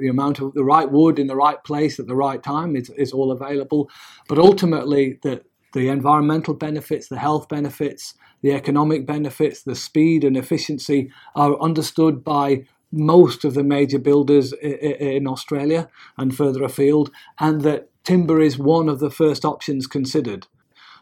the 0.01 0.09
amount 0.09 0.41
of 0.41 0.55
the 0.55 0.65
right 0.65 0.91
wood 0.91 1.19
in 1.19 1.27
the 1.27 1.37
right 1.37 1.63
place 1.65 1.99
at 1.99 2.07
the 2.07 2.17
right 2.17 2.43
time 2.43 2.77
is, 2.77 2.91
is 2.91 3.13
all 3.13 3.33
available. 3.33 3.91
But 4.29 4.39
ultimately, 4.39 5.19
the, 5.23 5.43
the 5.73 5.89
environmental 5.89 6.55
benefits, 6.55 7.09
the 7.09 7.19
health 7.19 7.49
benefits, 7.49 8.15
the 8.43 8.53
economic 8.53 9.07
benefits, 9.07 9.63
the 9.63 9.75
speed 9.75 10.25
and 10.25 10.37
efficiency 10.37 11.11
are 11.35 11.59
understood 11.61 12.23
by 12.23 12.65
most 12.93 13.45
of 13.45 13.55
the 13.55 13.65
major 13.65 13.99
builders 13.99 14.53
in 14.53 15.27
Australia 15.27 15.89
and 16.19 16.37
further 16.37 16.63
afield, 16.63 17.11
and 17.39 17.63
that 17.63 17.89
timber 18.05 18.41
is 18.41 18.59
one 18.59 18.89
of 18.89 19.01
the 19.01 19.11
first 19.11 19.45
options 19.45 19.87
considered. 19.87 20.47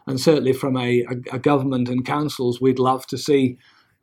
And 0.07 0.19
certainly 0.19 0.53
from 0.53 0.77
a, 0.77 1.01
a, 1.03 1.35
a 1.35 1.39
government 1.39 1.87
and 1.89 2.05
councils, 2.05 2.59
we'd 2.59 2.79
love 2.79 3.05
to 3.07 3.17
see, 3.17 3.57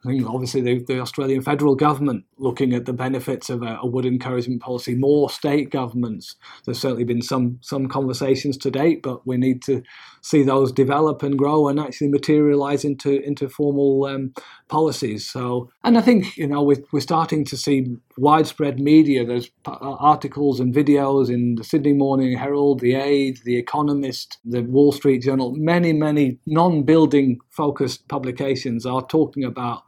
I 0.07 0.21
obviously 0.25 0.61
the, 0.61 0.85
the 0.85 1.01
Australian 1.01 1.43
federal 1.43 1.75
government 1.75 2.25
looking 2.39 2.73
at 2.73 2.87
the 2.87 2.93
benefits 2.93 3.51
of 3.51 3.63
a, 3.63 3.79
a, 3.83 3.87
wood 3.87 4.07
encouragement 4.07 4.63
policy, 4.63 4.95
more 4.95 5.29
state 5.29 5.71
governments. 5.71 6.37
There's 6.65 6.79
certainly 6.79 7.05
been 7.05 7.23
some, 7.23 7.59
some 7.63 7.89
conversations 7.89 8.57
to 8.59 8.71
date, 8.71 9.03
but 9.03 9.27
we 9.27 9.37
need 9.37 9.61
to 9.63 9.83
see 10.21 10.45
those 10.45 10.71
develop 10.71 11.23
and 11.25 11.37
grow 11.37 11.67
and 11.69 11.81
actually 11.81 12.09
materialize 12.09 12.85
into 12.85 13.21
into 13.23 13.49
formal 13.49 14.05
um, 14.05 14.35
policies. 14.69 15.29
So, 15.29 15.71
and 15.83 15.99
I 15.99 16.01
think 16.01 16.37
you 16.37 16.47
know 16.47 16.63
we're, 16.63 16.83
we're 16.93 17.01
starting 17.01 17.45
to 17.47 17.57
see 17.57 17.97
widespread 18.19 18.81
media. 18.81 19.25
There's 19.25 19.51
uh, 19.67 19.77
articles 19.81 20.61
and 20.61 20.75
videos 20.75 21.31
in 21.31 21.55
the 21.57 21.65
Sydney 21.65 21.93
Morning 21.93 22.37
Herald, 22.37 22.81
the 22.81 22.95
Age, 22.95 23.43
the 23.43 23.57
Economist, 23.57 24.39
the 24.45 24.63
Wall 24.63 24.93
Street 24.93 25.23
Journal. 25.23 25.55
Many 25.55 25.93
many 25.93 26.39
non-building 26.47 27.39
focused 27.51 28.09
publications 28.09 28.85
are 28.87 29.07
talking 29.07 29.45
about 29.45 29.85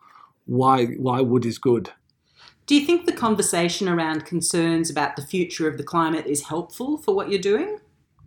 why 0.46 0.86
why 0.86 1.20
wood 1.20 1.44
is 1.44 1.58
good. 1.58 1.90
Do 2.66 2.76
you 2.76 2.86
think 2.86 3.06
the 3.06 3.12
conversation 3.12 3.88
around 3.88 4.26
concerns 4.26 4.90
about 4.90 5.16
the 5.16 5.26
future 5.26 5.66
of 5.66 5.76
the 5.76 5.82
climate 5.82 6.26
is 6.26 6.44
helpful 6.44 6.98
for 6.98 7.14
what 7.14 7.28
you're 7.28 7.40
doing? 7.40 7.78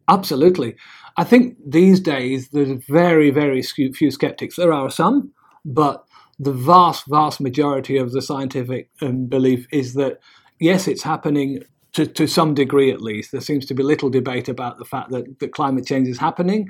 Absolutely. 0.09 0.75
I 1.15 1.23
think 1.23 1.57
these 1.65 1.99
days 1.99 2.49
there's 2.49 2.83
very, 2.89 3.29
very 3.29 3.61
few 3.61 4.11
skeptics. 4.11 4.57
There 4.57 4.73
are 4.73 4.89
some, 4.89 5.31
but 5.63 6.05
the 6.43 6.53
vast, 6.53 7.05
vast 7.07 7.41
majority 7.41 7.97
of 7.97 8.11
the 8.11 8.21
scientific 8.21 8.89
um, 9.01 9.27
belief 9.27 9.67
is 9.71 9.93
that 9.93 10.19
yes, 10.59 10.87
it's 10.87 11.03
happening 11.03 11.63
to, 11.93 12.05
to 12.05 12.27
some 12.27 12.53
degree 12.53 12.91
at 12.91 13.01
least. 13.01 13.31
There 13.31 13.41
seems 13.41 13.65
to 13.67 13.73
be 13.73 13.83
little 13.83 14.09
debate 14.09 14.49
about 14.49 14.77
the 14.77 14.85
fact 14.85 15.11
that, 15.11 15.39
that 15.39 15.53
climate 15.53 15.85
change 15.85 16.07
is 16.07 16.17
happening. 16.17 16.69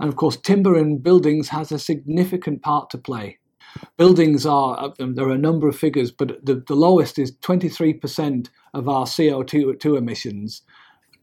And 0.00 0.08
of 0.08 0.16
course, 0.16 0.36
timber 0.36 0.76
in 0.76 0.98
buildings 0.98 1.48
has 1.48 1.70
a 1.70 1.78
significant 1.78 2.62
part 2.62 2.90
to 2.90 2.98
play. 2.98 3.38
Buildings 3.96 4.46
are, 4.46 4.92
um, 5.00 5.14
there 5.14 5.28
are 5.28 5.32
a 5.32 5.38
number 5.38 5.68
of 5.68 5.76
figures, 5.76 6.10
but 6.10 6.44
the, 6.44 6.62
the 6.66 6.74
lowest 6.74 7.18
is 7.18 7.36
23% 7.38 8.48
of 8.72 8.88
our 8.88 9.04
CO2 9.04 9.98
emissions 9.98 10.62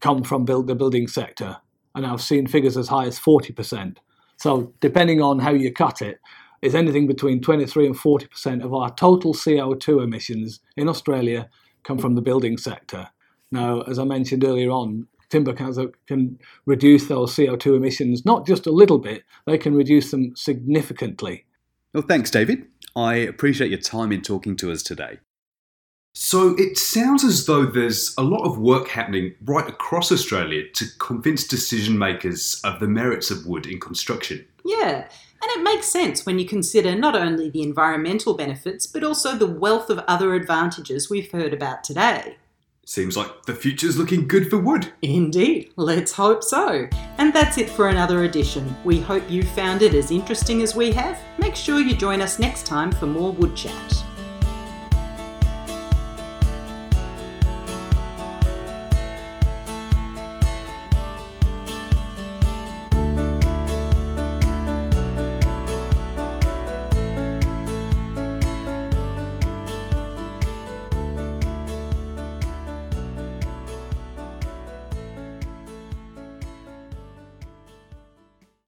come 0.00 0.22
from 0.22 0.44
build, 0.44 0.66
the 0.66 0.74
building 0.74 1.06
sector. 1.06 1.56
And 1.94 2.06
I've 2.06 2.22
seen 2.22 2.46
figures 2.46 2.76
as 2.76 2.88
high 2.88 3.06
as 3.06 3.18
40%. 3.18 3.98
So, 4.38 4.72
depending 4.80 5.20
on 5.20 5.38
how 5.38 5.52
you 5.52 5.72
cut 5.72 6.02
it, 6.02 6.18
it's 6.62 6.74
anything 6.74 7.06
between 7.06 7.42
23 7.42 7.86
and 7.86 7.94
40% 7.96 8.64
of 8.64 8.72
our 8.72 8.94
total 8.94 9.34
CO2 9.34 10.02
emissions 10.02 10.60
in 10.76 10.88
Australia 10.88 11.50
come 11.84 11.98
from 11.98 12.14
the 12.14 12.22
building 12.22 12.56
sector. 12.56 13.08
Now, 13.50 13.82
as 13.82 13.98
I 13.98 14.04
mentioned 14.04 14.44
earlier 14.44 14.70
on, 14.70 15.08
timber 15.28 15.52
can 15.52 16.38
reduce 16.64 17.06
those 17.06 17.34
CO2 17.34 17.76
emissions 17.76 18.24
not 18.24 18.46
just 18.46 18.66
a 18.66 18.70
little 18.70 18.98
bit, 18.98 19.24
they 19.46 19.58
can 19.58 19.74
reduce 19.74 20.10
them 20.10 20.36
significantly. 20.36 21.44
Well, 21.92 22.04
thanks, 22.06 22.30
David. 22.30 22.66
I 22.94 23.14
appreciate 23.16 23.70
your 23.70 23.80
time 23.80 24.12
in 24.12 24.22
talking 24.22 24.56
to 24.56 24.70
us 24.70 24.82
today. 24.82 25.18
So 26.14 26.54
it 26.58 26.76
sounds 26.76 27.24
as 27.24 27.46
though 27.46 27.64
there's 27.64 28.14
a 28.18 28.22
lot 28.22 28.44
of 28.44 28.58
work 28.58 28.88
happening 28.88 29.34
right 29.44 29.66
across 29.66 30.12
Australia 30.12 30.68
to 30.74 30.84
convince 30.98 31.46
decision 31.46 31.98
makers 31.98 32.60
of 32.64 32.80
the 32.80 32.86
merits 32.86 33.30
of 33.30 33.46
wood 33.46 33.66
in 33.66 33.80
construction. 33.80 34.44
Yeah, 34.64 35.08
and 35.42 35.50
it 35.50 35.62
makes 35.62 35.88
sense 35.88 36.26
when 36.26 36.38
you 36.38 36.46
consider 36.46 36.94
not 36.94 37.16
only 37.16 37.48
the 37.48 37.62
environmental 37.62 38.34
benefits, 38.34 38.86
but 38.86 39.02
also 39.02 39.36
the 39.36 39.46
wealth 39.46 39.88
of 39.88 40.00
other 40.00 40.34
advantages 40.34 41.08
we've 41.08 41.32
heard 41.32 41.54
about 41.54 41.82
today. 41.82 42.36
Seems 42.84 43.16
like 43.16 43.46
the 43.46 43.54
future's 43.54 43.96
looking 43.96 44.28
good 44.28 44.50
for 44.50 44.58
wood. 44.58 44.92
Indeed, 45.02 45.72
let's 45.76 46.12
hope 46.12 46.44
so. 46.44 46.88
And 47.18 47.32
that's 47.32 47.56
it 47.56 47.70
for 47.70 47.88
another 47.88 48.24
edition. 48.24 48.76
We 48.84 49.00
hope 49.00 49.28
you 49.30 49.44
found 49.44 49.82
it 49.82 49.94
as 49.94 50.10
interesting 50.10 50.62
as 50.62 50.74
we 50.74 50.92
have. 50.92 51.18
Make 51.38 51.56
sure 51.56 51.80
you 51.80 51.94
join 51.94 52.20
us 52.20 52.38
next 52.38 52.66
time 52.66 52.92
for 52.92 53.06
more 53.06 53.32
Wood 53.32 53.56
Chat. 53.56 54.04